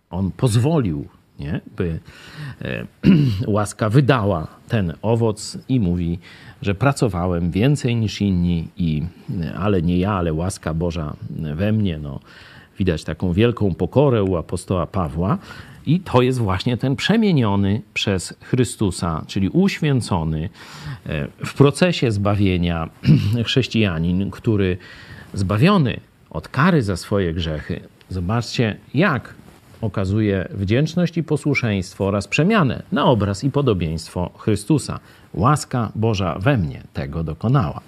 [0.10, 1.08] On pozwolił,
[1.40, 2.00] nie, by
[2.62, 2.86] e,
[3.58, 6.20] łaska wydała ten owoc i mówi,
[6.62, 9.04] że pracowałem więcej niż inni, i,
[9.58, 11.16] ale nie ja, ale łaska Boża
[11.56, 11.98] we mnie.
[11.98, 12.20] No,
[12.80, 15.38] widać taką wielką pokorę u apostoła Pawła.
[15.88, 20.50] I to jest właśnie ten przemieniony przez Chrystusa, czyli uświęcony
[21.06, 22.90] e, w procesie zbawienia
[23.46, 24.78] chrześcijanin, który
[25.34, 27.80] zbawiony od kary za swoje grzechy.
[28.10, 29.34] Zobaczcie, jak
[29.82, 35.00] okazuje wdzięczność i posłuszeństwo oraz przemianę na obraz i podobieństwo Chrystusa.
[35.34, 37.82] Łaska Boża we mnie tego dokonała.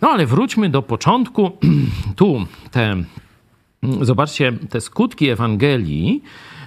[0.00, 1.50] No ale wróćmy do początku.
[2.16, 2.96] Tu te,
[4.00, 6.22] zobaczcie, te skutki Ewangelii,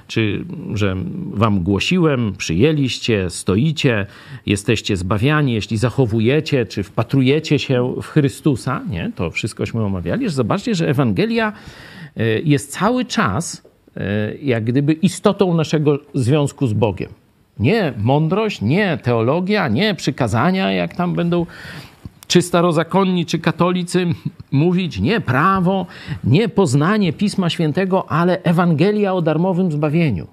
[0.10, 0.96] czy że
[1.34, 4.06] wam głosiłem, przyjęliście, stoicie,
[4.46, 9.12] jesteście zbawiani, jeśli zachowujecie, czy wpatrujecie się w Chrystusa, nie?
[9.16, 11.54] To wszystkośmy omawiali, zobaczcie, że Ewangelia
[12.18, 17.10] e, jest cały czas e, jak gdyby istotą naszego związku z Bogiem.
[17.60, 21.46] Nie mądrość, nie teologia, nie przykazania, jak tam będą
[22.28, 24.08] czy starozakonni, czy katolicy
[24.52, 25.86] mówić, nie prawo,
[26.24, 30.28] nie poznanie Pisma Świętego, ale Ewangelia o darmowym zbawieniu.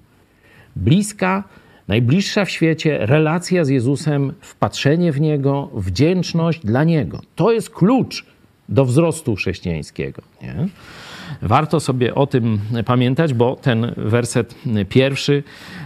[0.75, 1.43] Bliska,
[1.87, 7.21] najbliższa w świecie relacja z Jezusem, wpatrzenie w Niego, wdzięczność dla Niego.
[7.35, 8.25] To jest klucz
[8.69, 10.21] do wzrostu chrześcijańskiego.
[10.41, 10.67] Nie?
[11.41, 14.55] Warto sobie o tym pamiętać, bo ten werset
[14.89, 15.43] pierwszy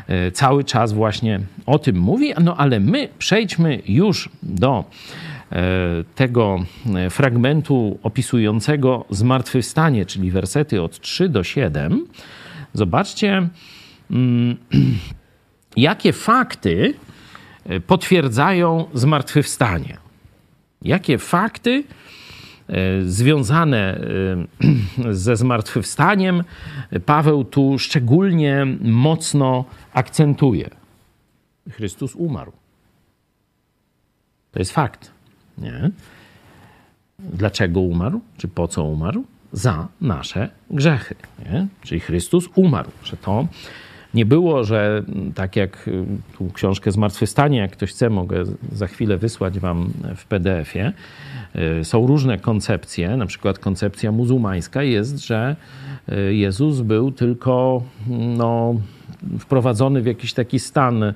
[0.08, 2.34] e, cały czas właśnie o tym mówi.
[2.44, 4.86] No ale my przejdźmy już do
[6.16, 6.60] tego
[7.10, 12.08] fragmentu opisującego zmartwychwstanie, czyli wersety od 3 do 7.
[12.74, 13.50] Zobaczcie,
[14.12, 14.58] mm,
[15.78, 16.94] jakie fakty
[17.66, 19.98] e, potwierdzają zmartwychwstanie.
[20.82, 21.84] Jakie fakty
[22.72, 24.02] E, związane
[25.04, 26.44] e, ze zmartwychwstaniem,
[27.06, 30.70] Paweł tu szczególnie mocno akcentuje.
[31.72, 32.52] Chrystus umarł.
[34.52, 35.12] To jest fakt.
[35.62, 35.92] Nie?
[37.20, 38.22] Dlaczego umarł?
[38.38, 39.24] Czy po co umarł?
[39.54, 41.16] Za nasze grzechy.
[41.40, 41.68] Nie?
[41.84, 42.90] Czyli Chrystus umarł.
[43.04, 43.48] Że to
[44.14, 45.04] nie było, że
[45.36, 45.90] tak jak
[46.38, 50.94] tu książkę Zmartwychwstanie, jak ktoś chce, mogę za chwilę wysłać wam w PDF-ie,
[51.56, 55.56] Y, są różne koncepcje, na przykład koncepcja muzułmańska jest, że
[56.10, 58.76] y, Jezus był tylko no,
[59.40, 61.14] wprowadzony w jakiś taki stan,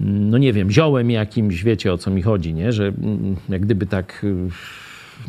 [0.00, 2.72] no nie wiem, ziołem jakimś, wiecie o co mi chodzi, nie?
[2.72, 4.34] że mm, jak gdyby tak y,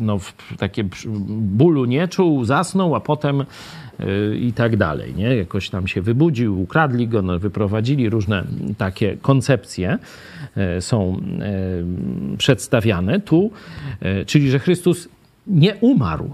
[0.00, 0.18] no,
[0.58, 0.84] takie
[1.28, 3.44] bólu nie czuł, zasnął, a potem
[4.40, 5.14] i tak dalej.
[5.14, 5.36] Nie?
[5.36, 8.44] Jakoś tam się wybudził, ukradli go, no, wyprowadzili różne
[8.78, 9.98] takie koncepcje.
[10.56, 11.20] E, są
[12.38, 13.50] przedstawiane tu,
[14.26, 15.08] czyli że Chrystus
[15.46, 16.30] nie umarł,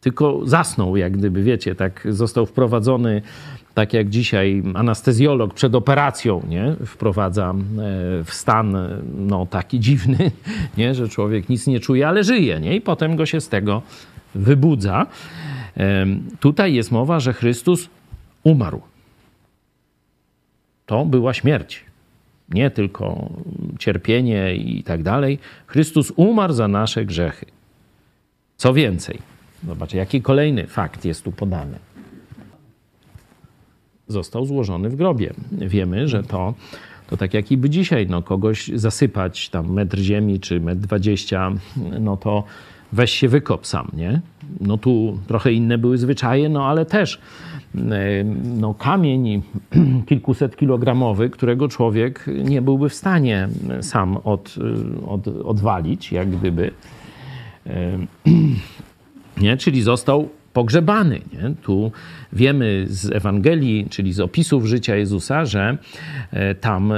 [0.00, 3.22] tylko zasnął, jak gdyby, wiecie, tak został wprowadzony,
[3.74, 7.54] tak jak dzisiaj anestezjolog przed operacją, nie, wprowadza
[8.24, 8.76] w stan,
[9.18, 10.30] no, taki dziwny,
[10.78, 13.82] nie, że człowiek nic nie czuje, ale żyje, nie, i potem go się z tego
[14.34, 15.06] wybudza.
[16.40, 17.88] Tutaj jest mowa, że Chrystus
[18.44, 18.80] umarł.
[20.86, 21.84] To była śmierć
[22.52, 23.30] nie tylko
[23.78, 25.38] cierpienie i tak dalej.
[25.66, 27.46] Chrystus umarł za nasze grzechy.
[28.56, 29.18] Co więcej,
[29.66, 31.78] zobaczcie, jaki kolejny fakt jest tu podany.
[34.08, 35.34] Został złożony w grobie.
[35.52, 36.54] Wiemy, że to,
[37.10, 41.52] to tak jak i by dzisiaj, no, kogoś zasypać tam metr ziemi czy metr dwadzieścia,
[42.00, 42.44] no to
[42.92, 44.20] weź się wykop sam, nie?
[44.60, 47.20] No tu trochę inne były zwyczaje, no ale też
[48.44, 49.42] no, kamień
[50.08, 53.48] kilkuset kilogramowy, którego człowiek nie byłby w stanie
[53.80, 54.54] sam od,
[55.06, 56.70] od, odwalić, jak gdyby.
[59.40, 59.56] Nie?
[59.56, 61.20] Czyli został pogrzebany.
[61.32, 61.54] Nie?
[61.62, 61.92] Tu
[62.32, 65.78] wiemy z Ewangelii, czyli z opisów życia Jezusa, że
[66.30, 66.92] e, tam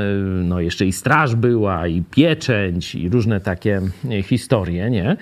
[0.44, 3.80] no, jeszcze i straż była, i pieczęć, i różne takie
[4.22, 4.90] historie.
[4.90, 5.16] Nie?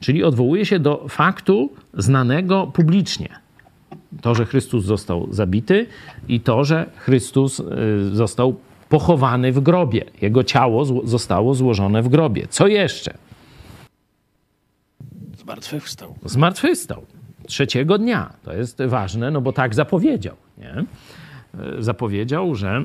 [0.00, 3.28] Czyli odwołuje się do faktu znanego publicznie
[4.20, 5.86] to, że Chrystus został zabity
[6.28, 7.62] i to, że Chrystus
[8.12, 8.56] został
[8.88, 10.04] pochowany w grobie.
[10.22, 12.46] Jego ciało zostało złożone w grobie.
[12.50, 13.14] Co jeszcze?
[15.38, 16.14] Zmartwychwstał.
[16.24, 17.02] Zmartwychwstał.
[17.46, 18.32] Trzeciego dnia.
[18.44, 20.36] To jest ważne, no bo tak zapowiedział.
[20.58, 20.74] Nie?
[20.74, 20.84] E,
[21.78, 22.84] zapowiedział, że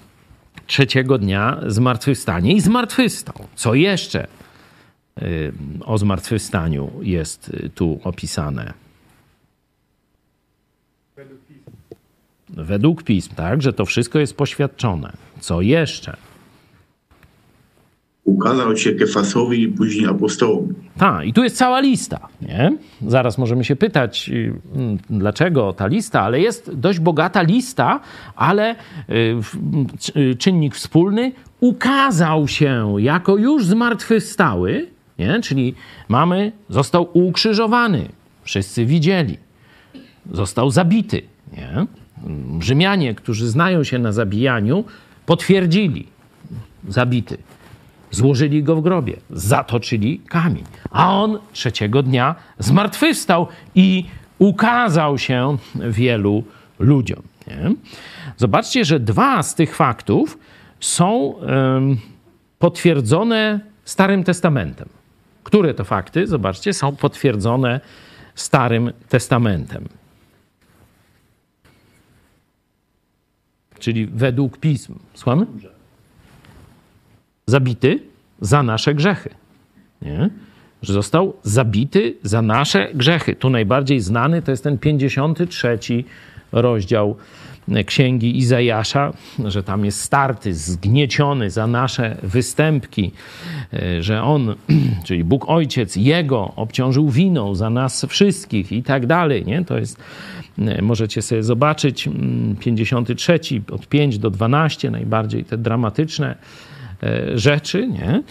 [0.66, 3.34] trzeciego dnia zmartwychwstanie i zmartwychwstał.
[3.54, 4.26] Co jeszcze
[5.22, 5.52] y,
[5.84, 8.72] o zmartwychwstaniu jest y, tu opisane?
[12.48, 15.12] Według pism, tak, że to wszystko jest poświadczone.
[15.40, 16.16] Co jeszcze?
[18.26, 20.74] Ukazał się Kefasowi i później apostołom.
[20.98, 22.28] Tak, i tu jest cała lista.
[22.42, 22.76] Nie?
[23.08, 28.00] Zaraz możemy się pytać, y, mm, dlaczego ta lista, ale jest dość bogata lista,
[28.36, 29.36] ale y,
[30.16, 34.86] y, czynnik wspólny ukazał się jako już zmartwychwstały,
[35.18, 35.40] nie?
[35.40, 35.74] czyli
[36.08, 38.08] mamy, został ukrzyżowany,
[38.42, 39.36] wszyscy widzieli,
[40.32, 41.22] został zabity.
[41.52, 41.86] Nie?
[42.60, 44.84] Rzymianie, którzy znają się na zabijaniu,
[45.26, 46.06] potwierdzili,
[46.88, 47.38] zabity.
[48.16, 50.64] Złożyli go w grobie, zatoczyli kamień.
[50.90, 54.04] A on trzeciego dnia zmartwychwstał i
[54.38, 55.56] ukazał się
[55.90, 56.44] wielu
[56.78, 57.22] ludziom.
[57.46, 57.72] Nie?
[58.36, 60.38] Zobaczcie, że dwa z tych faktów
[60.80, 61.34] są
[62.58, 64.88] potwierdzone Starym Testamentem.
[65.44, 67.80] Które to fakty, zobaczcie, są potwierdzone
[68.34, 69.88] Starym Testamentem.
[73.78, 74.98] Czyli według pism.
[75.14, 75.46] Słuchamy?
[77.50, 77.98] Zabity
[78.40, 79.30] za nasze grzechy.
[80.02, 80.30] Nie?
[80.82, 83.36] Że został zabity za nasze grzechy.
[83.36, 85.78] Tu najbardziej znany to jest ten 53
[86.52, 87.16] rozdział
[87.86, 89.12] księgi Izajasza,
[89.44, 93.12] że tam jest starty, zgnieciony za nasze występki,
[94.00, 94.54] że on,
[95.06, 99.44] czyli Bóg Ojciec, jego obciążył winą za nas wszystkich i tak dalej.
[99.44, 99.64] Nie?
[99.64, 99.98] To jest,
[100.82, 102.08] możecie sobie zobaczyć,
[102.60, 103.40] 53
[103.72, 106.75] od 5 do 12, najbardziej te dramatyczne E,
[107.34, 108.22] rzeczy, nie?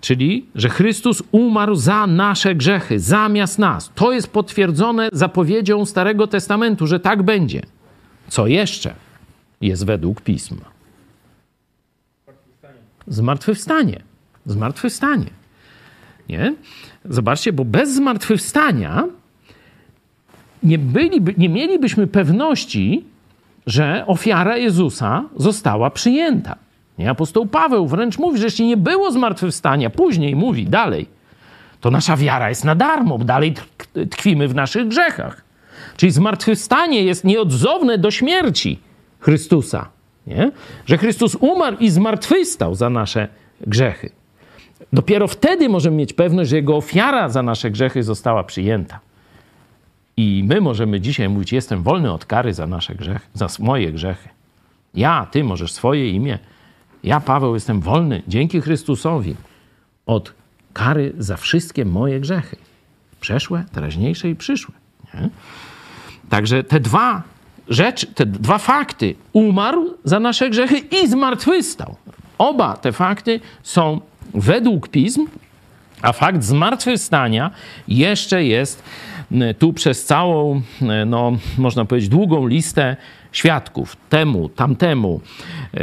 [0.00, 3.90] Czyli, że Chrystus umarł za nasze grzechy, zamiast nas.
[3.94, 7.62] To jest potwierdzone zapowiedzią Starego Testamentu, że tak będzie.
[8.28, 8.94] Co jeszcze
[9.60, 10.56] jest według Pism?
[13.08, 14.02] Zmartwychwstanie.
[14.46, 15.30] Zmartwychwstanie.
[16.28, 16.54] Nie?
[17.04, 19.04] Zobaczcie, bo bez zmartwychwstania
[20.62, 23.04] nie, byliby, nie mielibyśmy pewności,
[23.66, 26.56] że ofiara Jezusa została przyjęta.
[27.00, 27.10] Nie?
[27.10, 31.06] Apostoł Paweł wręcz mówi, że jeśli nie było zmartwychwstania, później mówi dalej,
[31.80, 33.54] to nasza wiara jest na darmo, dalej
[34.10, 35.44] tkwimy w naszych grzechach.
[35.96, 38.78] Czyli zmartwychwstanie jest nieodzowne do śmierci
[39.20, 39.88] Chrystusa.
[40.26, 40.52] Nie?
[40.86, 43.28] Że Chrystus umarł i zmartwychwstał za nasze
[43.66, 44.10] grzechy.
[44.92, 49.00] Dopiero wtedy możemy mieć pewność, że Jego ofiara za nasze grzechy została przyjęta.
[50.16, 54.28] I my możemy dzisiaj mówić: Jestem wolny od kary za nasze grzechy, za moje grzechy.
[54.94, 56.38] Ja, ty możesz swoje imię
[57.04, 59.36] ja, Paweł, jestem wolny dzięki Chrystusowi
[60.06, 60.34] od
[60.72, 62.56] kary za wszystkie moje grzechy.
[63.20, 64.74] Przeszłe, teraźniejsze i przyszłe.
[65.14, 65.30] Nie?
[66.28, 67.22] Także te dwa
[67.68, 71.96] rzeczy, te dwa fakty, umarł za nasze grzechy i zmartwychwstał.
[72.38, 74.00] Oba te fakty są
[74.34, 75.26] według pism,
[76.02, 77.50] a fakt zmartwychwstania
[77.88, 78.82] jeszcze jest
[79.58, 80.62] tu przez całą,
[81.06, 82.96] no, można powiedzieć, długą listę
[83.32, 85.20] świadków, temu, tamtemu,
[85.74, 85.80] yy,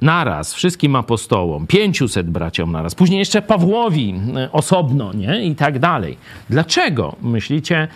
[0.00, 5.44] naraz, wszystkim apostołom, 500 braciom naraz, później jeszcze Pawłowi yy, osobno, nie?
[5.46, 6.16] I tak dalej.
[6.50, 7.88] Dlaczego, myślicie,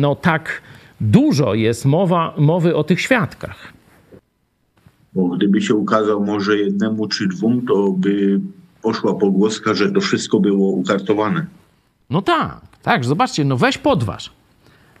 [0.00, 0.62] no tak
[1.00, 3.72] dużo jest mowa, mowy o tych świadkach?
[5.14, 8.40] Bo gdyby się ukazał może jednemu czy dwóm, to by
[8.82, 11.46] poszła pogłoska, że to wszystko było ukartowane.
[12.10, 14.30] No tak, tak, zobaczcie, no weź podważ,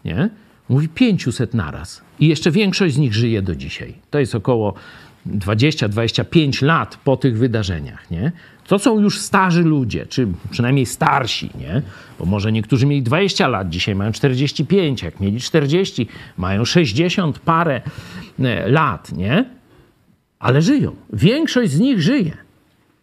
[0.04, 0.30] nie?
[0.68, 2.02] Mówi 500 naraz.
[2.20, 3.94] I jeszcze większość z nich żyje do dzisiaj.
[4.10, 4.74] To jest około
[5.26, 8.32] 20-25 lat po tych wydarzeniach, nie?
[8.66, 11.82] To są już starzy ludzie, czy przynajmniej starsi, nie?
[12.18, 17.80] Bo może niektórzy mieli 20 lat, dzisiaj mają 45, jak mieli 40, mają 60 parę
[18.40, 19.44] e, lat, nie?
[20.38, 20.96] Ale żyją.
[21.12, 22.36] Większość z nich żyje.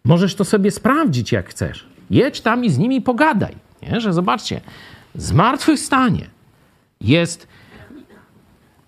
[0.04, 1.86] Możesz to sobie sprawdzić, jak chcesz.
[2.10, 4.02] Jedź tam i z nimi pogadaj, nie?
[4.02, 4.62] Że zobaczcie,
[5.16, 6.28] zmartwychwstanie
[7.02, 7.48] jest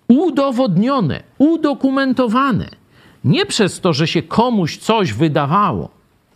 [0.08, 2.68] udowodnione, udokumentowane.
[3.24, 5.88] Nie przez to, że się komuś coś wydawało,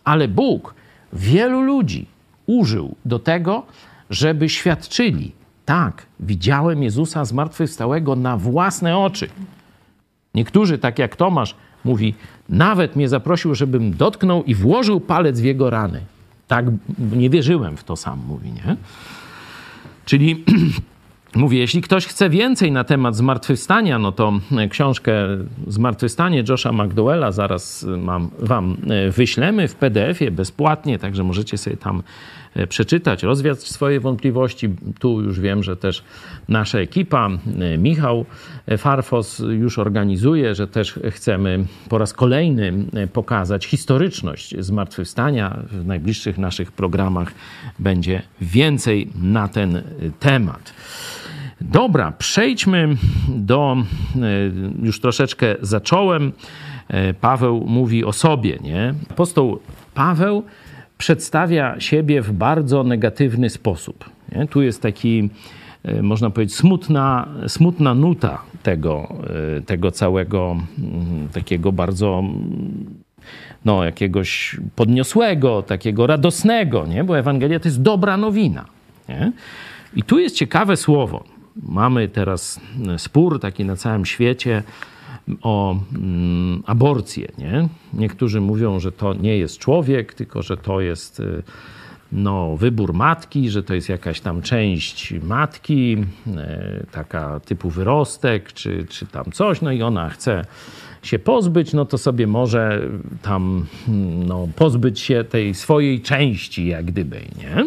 [0.03, 0.73] ale Bóg
[1.13, 2.05] wielu ludzi
[2.45, 3.63] użył do tego,
[4.09, 5.31] żeby świadczyli:
[5.65, 9.29] tak, widziałem Jezusa zmartwychwstałego na własne oczy.
[10.35, 11.55] Niektórzy, tak jak Tomasz,
[11.85, 12.15] mówi:
[12.49, 16.01] Nawet mnie zaprosił, żebym dotknął i włożył palec w jego rany.
[16.49, 16.65] Tak,
[17.11, 18.75] nie wierzyłem w to sam, mówi, nie?
[20.05, 20.35] Czyli
[21.35, 24.33] Mówię, jeśli ktoś chce więcej na temat zmartwychwstania, no to
[24.69, 25.13] książkę
[25.67, 31.97] Zmartwychwstanie Josha McDowella zaraz mam, wam e, wyślemy w PDF-ie bezpłatnie, także możecie sobie tam
[31.97, 34.69] e, przeczytać, rozwiać swoje wątpliwości.
[34.99, 36.03] Tu już wiem, że też
[36.49, 37.29] nasza ekipa,
[37.59, 38.25] e, Michał
[38.77, 42.73] Farfos już organizuje, że też chcemy po raz kolejny
[43.13, 45.59] pokazać historyczność zmartwychwstania.
[45.71, 47.33] W najbliższych naszych programach
[47.79, 49.81] będzie więcej na ten
[50.19, 50.73] temat.
[51.61, 52.95] Dobra, przejdźmy
[53.27, 53.77] do,
[54.83, 56.31] już troszeczkę zacząłem,
[56.89, 58.93] E, Paweł mówi o sobie, nie?
[59.09, 59.59] Apostoł
[59.93, 60.43] Paweł
[60.99, 64.09] przedstawia siebie w bardzo negatywny sposób.
[64.31, 64.47] Nie?
[64.47, 65.29] Tu jest taki,
[65.83, 69.15] e, można powiedzieć, smutna, smutna nuta tego,
[69.57, 72.23] e, tego całego mm, takiego bardzo
[73.65, 77.03] no, jakiegoś podniosłego, takiego radosnego, nie?
[77.03, 78.65] bo Ewangelia to jest dobra nowina.
[79.09, 79.31] Nie?
[79.95, 81.23] I tu jest ciekawe słowo.
[81.63, 82.59] Mamy teraz
[82.97, 84.63] spór taki na całym świecie
[85.41, 87.27] o mm, aborcję.
[87.37, 87.69] Nie?
[87.93, 91.43] Niektórzy mówią, że to nie jest człowiek, tylko że to jest y,
[92.11, 98.85] no, wybór matki, że to jest jakaś tam część matki, y, taka typu wyrostek, czy,
[98.89, 100.45] czy tam coś, no i ona chce
[101.03, 102.81] się pozbyć, no to sobie może
[103.21, 103.65] tam
[104.27, 107.65] no, pozbyć się tej swojej części, jak gdyby, nie?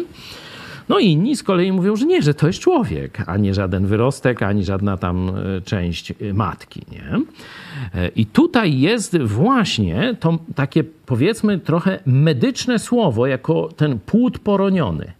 [0.93, 4.43] No inni z kolei mówią, że nie, że to jest człowiek, a nie żaden wyrostek,
[4.43, 6.81] ani żadna tam e, część e, matki.
[6.91, 7.21] Nie?
[8.01, 15.11] E, I tutaj jest właśnie to takie, powiedzmy, trochę medyczne słowo, jako ten płód poroniony.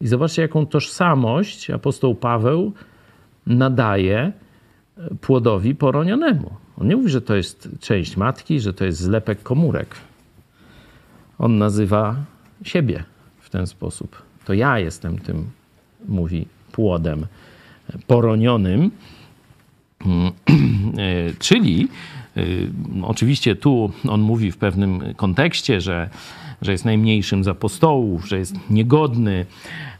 [0.00, 2.72] I zobaczcie, jaką tożsamość apostoł Paweł
[3.46, 4.32] nadaje
[5.20, 6.50] płodowi poronionemu.
[6.80, 9.96] On nie mówi, że to jest część matki, że to jest zlepek komórek.
[11.38, 12.16] On nazywa
[12.62, 13.04] siebie
[13.48, 14.22] w ten sposób.
[14.44, 15.50] To ja jestem tym,
[16.08, 17.26] mówi płodem
[18.06, 18.90] poronionym.
[21.38, 21.88] Czyli
[22.36, 22.70] y,
[23.02, 26.10] oczywiście tu on mówi w pewnym kontekście, że,
[26.62, 29.46] że jest najmniejszym z apostołów, że jest niegodny,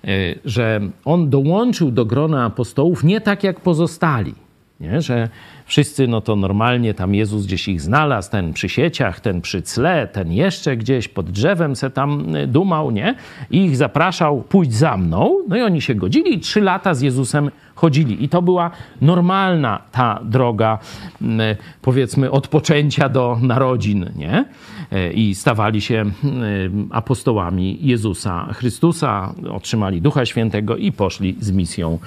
[0.04, 4.34] y, że on dołączył do grona apostołów nie tak jak pozostali.
[4.80, 5.02] Nie?
[5.02, 5.28] Że
[5.68, 10.08] wszyscy, no to normalnie tam Jezus gdzieś ich znalazł, ten przy sieciach, ten przy cle,
[10.12, 13.14] ten jeszcze gdzieś pod drzewem se tam y, dumał, nie?
[13.50, 15.38] I ich zapraszał, pójdź za mną.
[15.48, 18.24] No i oni się godzili i trzy lata z Jezusem chodzili.
[18.24, 20.78] I to była normalna ta droga,
[21.22, 24.44] mm, powiedzmy, odpoczęcia do narodzin, nie?
[24.92, 31.98] E, I stawali się mm, apostołami Jezusa Chrystusa, otrzymali Ducha Świętego i poszli z misją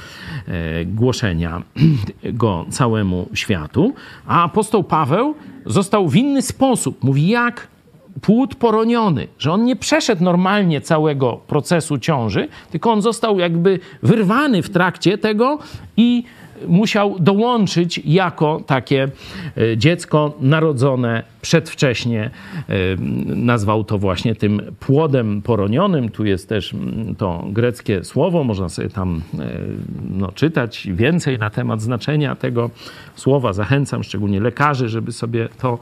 [0.47, 1.61] e, głoszenia
[2.33, 3.93] go całemu światu.
[4.27, 7.03] A apostoł Paweł został w inny sposób.
[7.03, 7.67] Mówi, jak
[8.21, 14.61] płód poroniony, że on nie przeszedł normalnie całego procesu ciąży, tylko on został jakby wyrwany
[14.61, 15.59] w trakcie tego
[15.97, 16.23] i
[16.67, 19.07] musiał dołączyć jako takie
[19.57, 22.29] e, dziecko narodzone przedwcześnie.
[22.69, 22.75] E,
[23.35, 26.09] nazwał to właśnie tym płodem poronionym.
[26.09, 29.57] Tu jest też mm, to greckie słowo, można sobie tam e,
[30.09, 32.69] no, czytać więcej na temat znaczenia tego
[33.15, 33.53] słowa.
[33.53, 35.79] Zachęcam szczególnie lekarzy, żeby sobie to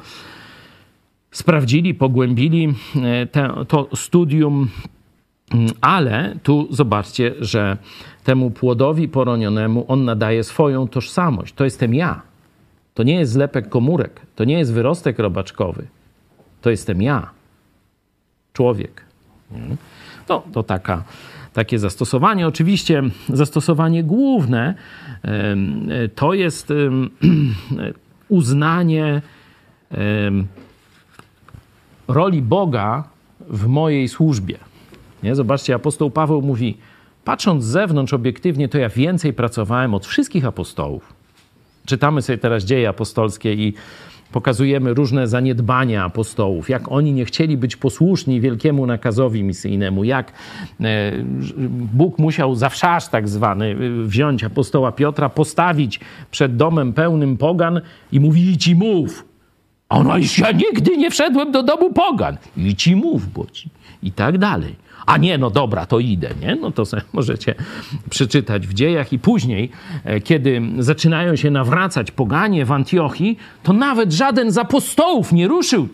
[1.31, 2.73] sprawdzili, pogłębili
[3.31, 4.69] te, to studium,
[5.81, 7.77] ale tu zobaczcie, że
[8.23, 11.53] temu płodowi poronionemu on nadaje swoją tożsamość.
[11.53, 12.21] To jestem ja.
[12.93, 15.87] To nie jest zlepek komórek, to nie jest wyrostek robaczkowy.
[16.61, 17.29] To jestem ja.
[18.53, 19.01] Człowiek.
[20.27, 21.03] To, to taka,
[21.53, 22.47] takie zastosowanie.
[22.47, 24.75] Oczywiście zastosowanie główne
[26.15, 26.73] to jest
[28.29, 29.21] uznanie
[32.07, 33.03] roli Boga
[33.39, 34.68] w mojej służbie.
[35.23, 35.35] Nie?
[35.35, 36.77] Zobaczcie, apostoł Paweł mówi,
[37.25, 41.13] patrząc z zewnątrz obiektywnie, to ja więcej pracowałem od wszystkich apostołów.
[41.85, 43.73] Czytamy sobie teraz dzieje apostolskie i
[44.31, 50.31] pokazujemy różne zaniedbania apostołów, jak oni nie chcieli być posłuszni wielkiemu nakazowi misyjnemu, jak
[50.81, 51.11] e,
[51.93, 55.99] Bóg musiał zawszasz tak zwany wziąć apostoła Piotra, postawić
[56.31, 59.25] przed domem pełnym pogan i mówić ci mów,
[59.89, 62.37] a już ja nigdy nie wszedłem do domu pogan.
[62.57, 63.69] I ci mów, bo ci.
[64.03, 64.75] I tak dalej.
[65.05, 66.55] A nie, no dobra, to idę, nie?
[66.55, 66.83] No to
[67.13, 67.55] możecie
[68.09, 69.13] przeczytać w dziejach.
[69.13, 69.71] I później,
[70.03, 75.87] e, kiedy zaczynają się nawracać poganie w Antiochii, to nawet żaden z apostołów nie ruszył,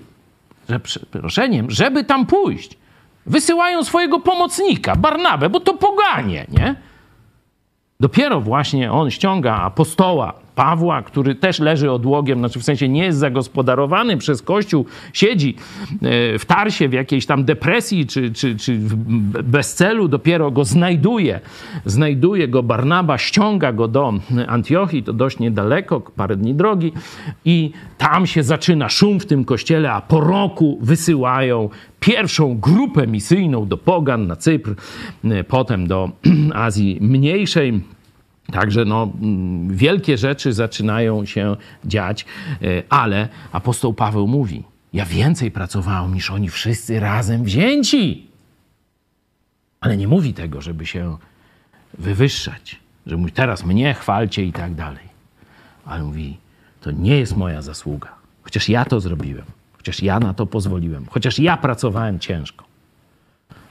[0.69, 2.77] że przeproszeniem, żeby tam pójść.
[3.25, 6.75] Wysyłają swojego pomocnika, Barnabę, bo to poganie, nie?
[7.99, 13.17] Dopiero właśnie on ściąga apostoła Pawła, który też leży odłogiem, znaczy w sensie nie jest
[13.17, 15.55] zagospodarowany przez Kościół, siedzi
[16.01, 18.79] e, w tarsie, w jakiejś tam depresji czy, czy, czy
[19.43, 21.39] bez celu, dopiero go znajduje.
[21.85, 24.13] Znajduje go Barnaba, ściąga go do
[24.47, 26.91] Antiochii, to dość niedaleko, parę dni drogi
[27.45, 33.67] i tam się zaczyna szum w tym kościele, a po roku wysyłają pierwszą grupę misyjną
[33.67, 34.75] do Pogan na Cypr,
[35.23, 36.09] e, potem do
[36.53, 37.94] Azji Mniejszej.
[38.51, 42.25] Także no, mm, wielkie rzeczy zaczynają się dziać,
[42.61, 48.27] e, ale apostoł Paweł mówi: Ja więcej pracowałem niż oni wszyscy razem wzięci.
[49.79, 51.17] Ale nie mówi tego, żeby się
[51.97, 55.05] wywyższać, że mówi teraz mnie chwalcie i tak dalej.
[55.85, 56.37] Ale mówi:
[56.81, 58.09] To nie jest moja zasługa,
[58.43, 59.45] chociaż ja to zrobiłem.
[59.77, 62.65] Chociaż ja na to pozwoliłem, chociaż ja pracowałem ciężko.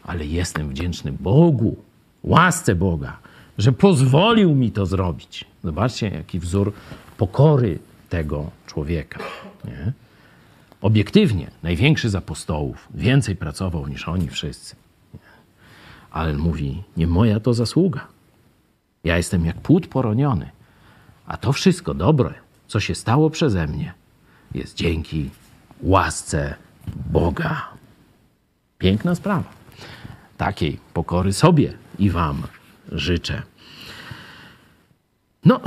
[0.02, 1.76] Ale jestem wdzięczny Bogu,
[2.22, 3.16] łasce Boga,
[3.58, 5.44] że pozwolił mi to zrobić.
[5.64, 6.72] Zobaczcie, jaki wzór
[7.16, 7.78] pokory
[8.08, 9.20] tego człowieka.
[9.64, 9.92] Nie?
[10.80, 14.76] Obiektywnie, największy z apostołów, więcej pracował niż oni wszyscy.
[15.14, 15.20] Nie?
[16.10, 18.06] Ale mówi, nie moja to zasługa.
[19.04, 20.50] Ja jestem jak płód poroniony.
[21.26, 22.34] A to wszystko dobre,
[22.68, 23.94] co się stało przeze mnie,
[24.54, 25.30] jest dzięki
[25.82, 26.54] łasce
[27.12, 27.68] Boga.
[28.78, 29.50] Piękna sprawa.
[30.36, 32.42] Takiej pokory sobie i Wam
[32.94, 33.42] życzę.
[35.44, 35.60] No,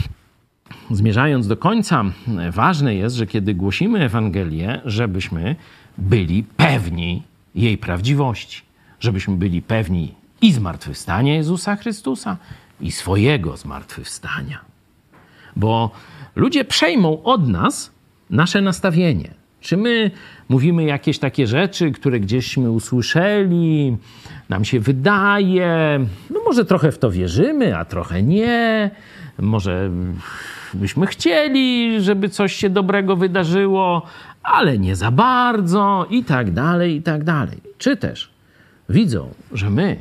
[0.90, 2.04] zmierzając do końca,
[2.50, 5.56] ważne jest, że kiedy głosimy Ewangelię, żebyśmy
[5.98, 7.22] byli pewni
[7.54, 8.62] jej prawdziwości,
[9.00, 12.36] żebyśmy byli pewni i zmartwychwstania Jezusa Chrystusa,
[12.80, 14.60] i swojego zmartwychwstania.
[15.56, 15.90] Bo
[16.36, 17.90] ludzie przejmą od nas
[18.30, 19.34] nasze nastawienie.
[19.60, 20.10] Czy my
[20.48, 23.96] mówimy jakieś takie rzeczy, które gdzieśmy usłyszeli,
[24.48, 28.90] nam się wydaje, no może trochę w to wierzymy, a trochę nie,
[29.38, 29.90] może
[30.74, 34.02] byśmy chcieli, żeby coś się dobrego wydarzyło,
[34.42, 37.58] ale nie za bardzo i tak dalej, i tak dalej.
[37.78, 38.30] Czy też
[38.88, 40.00] widzą, że my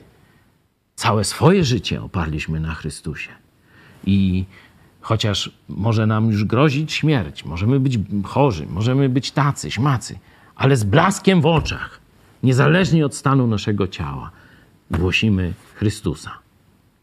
[0.96, 3.30] całe swoje życie oparliśmy na Chrystusie
[4.06, 4.46] i
[5.02, 10.20] Chociaż może nam już grozić śmierć, możemy być chorzy, możemy być tacy, śmacy,
[10.56, 12.00] ale z blaskiem w oczach,
[12.44, 14.32] niezależnie od stanu naszego ciała,
[14.92, 16.32] głosimy Chrystusa,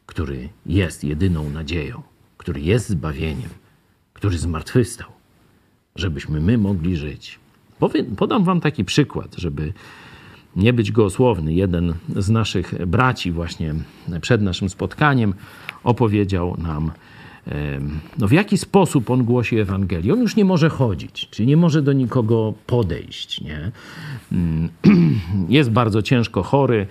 [0.07, 2.03] który jest jedyną nadzieją,
[2.37, 3.51] który jest zbawieniem,
[4.13, 5.09] który zmartwychwstał,
[5.97, 7.39] żebyśmy my mogli żyć.
[8.17, 9.73] Podam wam taki przykład, żeby
[10.57, 11.55] nie być gołosłowny.
[11.55, 13.75] Jeden z naszych braci właśnie
[14.21, 15.35] przed naszym spotkaniem
[15.85, 16.91] opowiedział nam
[18.19, 20.13] no w jaki sposób on głosi Ewangelię?
[20.13, 23.41] On już nie może chodzić, czyli nie może do nikogo podejść.
[23.41, 23.71] Nie?
[24.33, 24.69] Mm,
[25.49, 26.87] jest bardzo ciężko chory.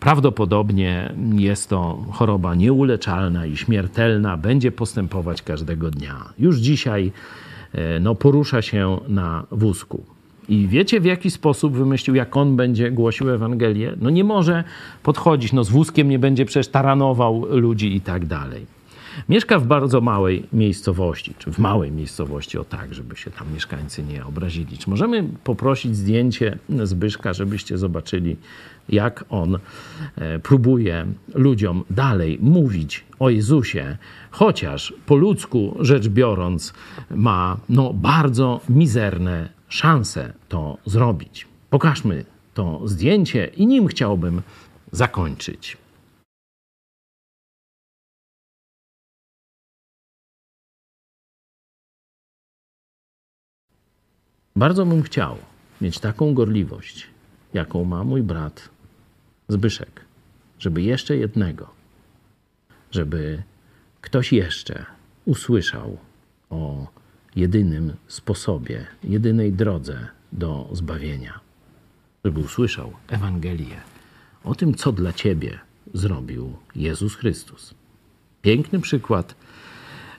[0.00, 6.32] Prawdopodobnie jest to choroba nieuleczalna i śmiertelna, będzie postępować każdego dnia.
[6.38, 7.12] Już dzisiaj
[7.72, 10.04] e, no, porusza się na wózku.
[10.48, 13.94] I wiecie, w jaki sposób wymyślił, jak on będzie głosił Ewangelię?
[14.00, 14.64] No nie może
[15.02, 18.66] podchodzić, no z wózkiem nie będzie przecież taranował ludzi i tak dalej.
[19.28, 24.02] Mieszka w bardzo małej miejscowości, czy w małej miejscowości, o tak, żeby się tam mieszkańcy
[24.02, 24.78] nie obrazili.
[24.78, 28.36] Czy możemy poprosić zdjęcie Zbyszka, żebyście zobaczyli,
[28.88, 29.58] jak on
[30.16, 33.96] e, próbuje ludziom dalej mówić o Jezusie,
[34.30, 36.74] chociaż po ludzku rzecz biorąc
[37.10, 41.46] ma no, bardzo mizerne szanse to zrobić.
[41.70, 44.42] Pokażmy to zdjęcie i nim chciałbym
[44.92, 45.81] zakończyć.
[54.56, 55.36] Bardzo bym chciał
[55.80, 57.06] mieć taką gorliwość,
[57.54, 58.68] jaką ma mój brat
[59.48, 60.04] Zbyszek,
[60.58, 61.70] żeby jeszcze jednego,
[62.90, 63.42] żeby
[64.00, 64.86] ktoś jeszcze
[65.24, 65.98] usłyszał
[66.50, 66.86] o
[67.36, 71.40] jedynym sposobie, jedynej drodze do zbawienia,
[72.24, 73.80] żeby usłyszał Ewangelię
[74.44, 75.58] o tym, co dla ciebie
[75.94, 77.74] zrobił Jezus Chrystus.
[78.42, 79.34] Piękny przykład.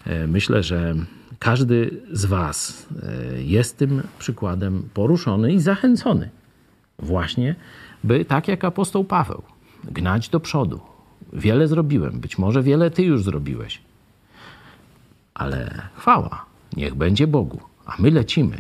[0.06, 0.96] E, myślę, że
[1.44, 6.30] każdy z Was e, jest tym przykładem poruszony i zachęcony
[7.00, 7.56] właśnie,
[8.04, 9.42] by tak jak apostoł Paweł,
[9.84, 10.80] gnać do przodu.
[11.34, 13.82] Wiele zrobiłem, być może wiele Ty już zrobiłeś,
[15.34, 16.46] ale chwała,
[16.78, 18.58] niech będzie Bogu, a my lecimy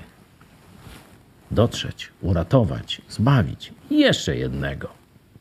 [1.51, 4.87] dotrzeć, uratować, zbawić i jeszcze jednego,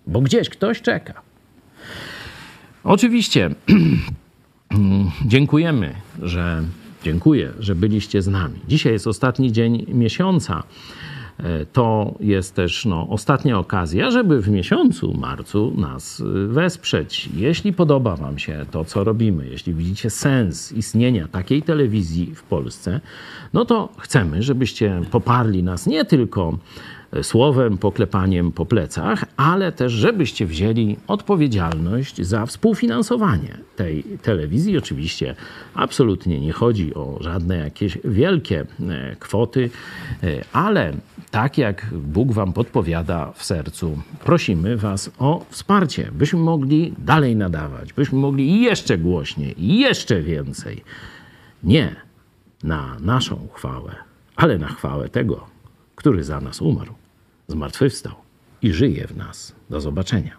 [0.06, 1.14] bo gdzieś ktoś czeka.
[2.84, 3.50] Oczywiście
[5.32, 6.62] dziękujemy, że
[7.04, 8.58] Dziękuję, że byliście z nami.
[8.68, 10.62] Dzisiaj jest ostatni dzień miesiąca.
[11.38, 17.28] E, to jest też no, ostatnia okazja, żeby w miesiącu marcu nas e, wesprzeć.
[17.36, 23.00] Jeśli podoba Wam się to, co robimy, jeśli widzicie sens istnienia takiej telewizji w Polsce,
[23.52, 26.58] no to chcemy, żebyście poparli nas nie tylko
[27.22, 34.78] słowem, poklepaniem po plecach, ale też, żebyście wzięli odpowiedzialność za współfinansowanie tej telewizji.
[34.78, 35.34] Oczywiście
[35.74, 39.70] absolutnie nie chodzi o żadne jakieś wielkie e, kwoty,
[40.22, 40.92] e, ale
[41.30, 47.92] tak jak Bóg Wam podpowiada w sercu, prosimy Was o wsparcie, byśmy mogli dalej nadawać,
[47.92, 50.84] byśmy mogli jeszcze głośniej jeszcze więcej.
[51.62, 51.96] Nie
[52.64, 53.94] na naszą chwałę,
[54.36, 55.46] ale na chwałę tego,
[55.96, 57.01] który za nas umarł
[57.52, 58.14] zmartwychwstał
[58.62, 59.54] i żyje w nas.
[59.70, 60.36] Do zobaczenia.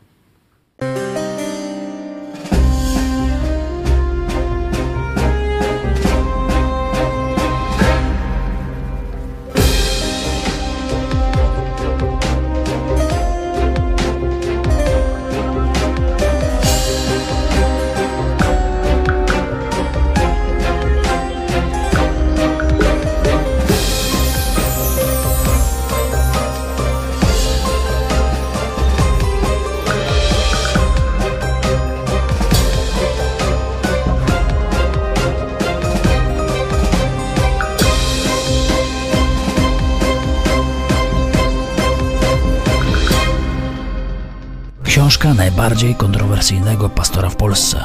[45.73, 47.83] Najbardziej kontrowersyjnego pastora w Polsce.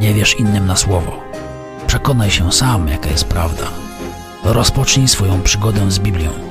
[0.00, 1.12] Nie wierz innym na słowo.
[1.86, 3.64] Przekonaj się sam, jaka jest prawda.
[4.44, 6.49] Rozpocznij swoją przygodę z Biblią.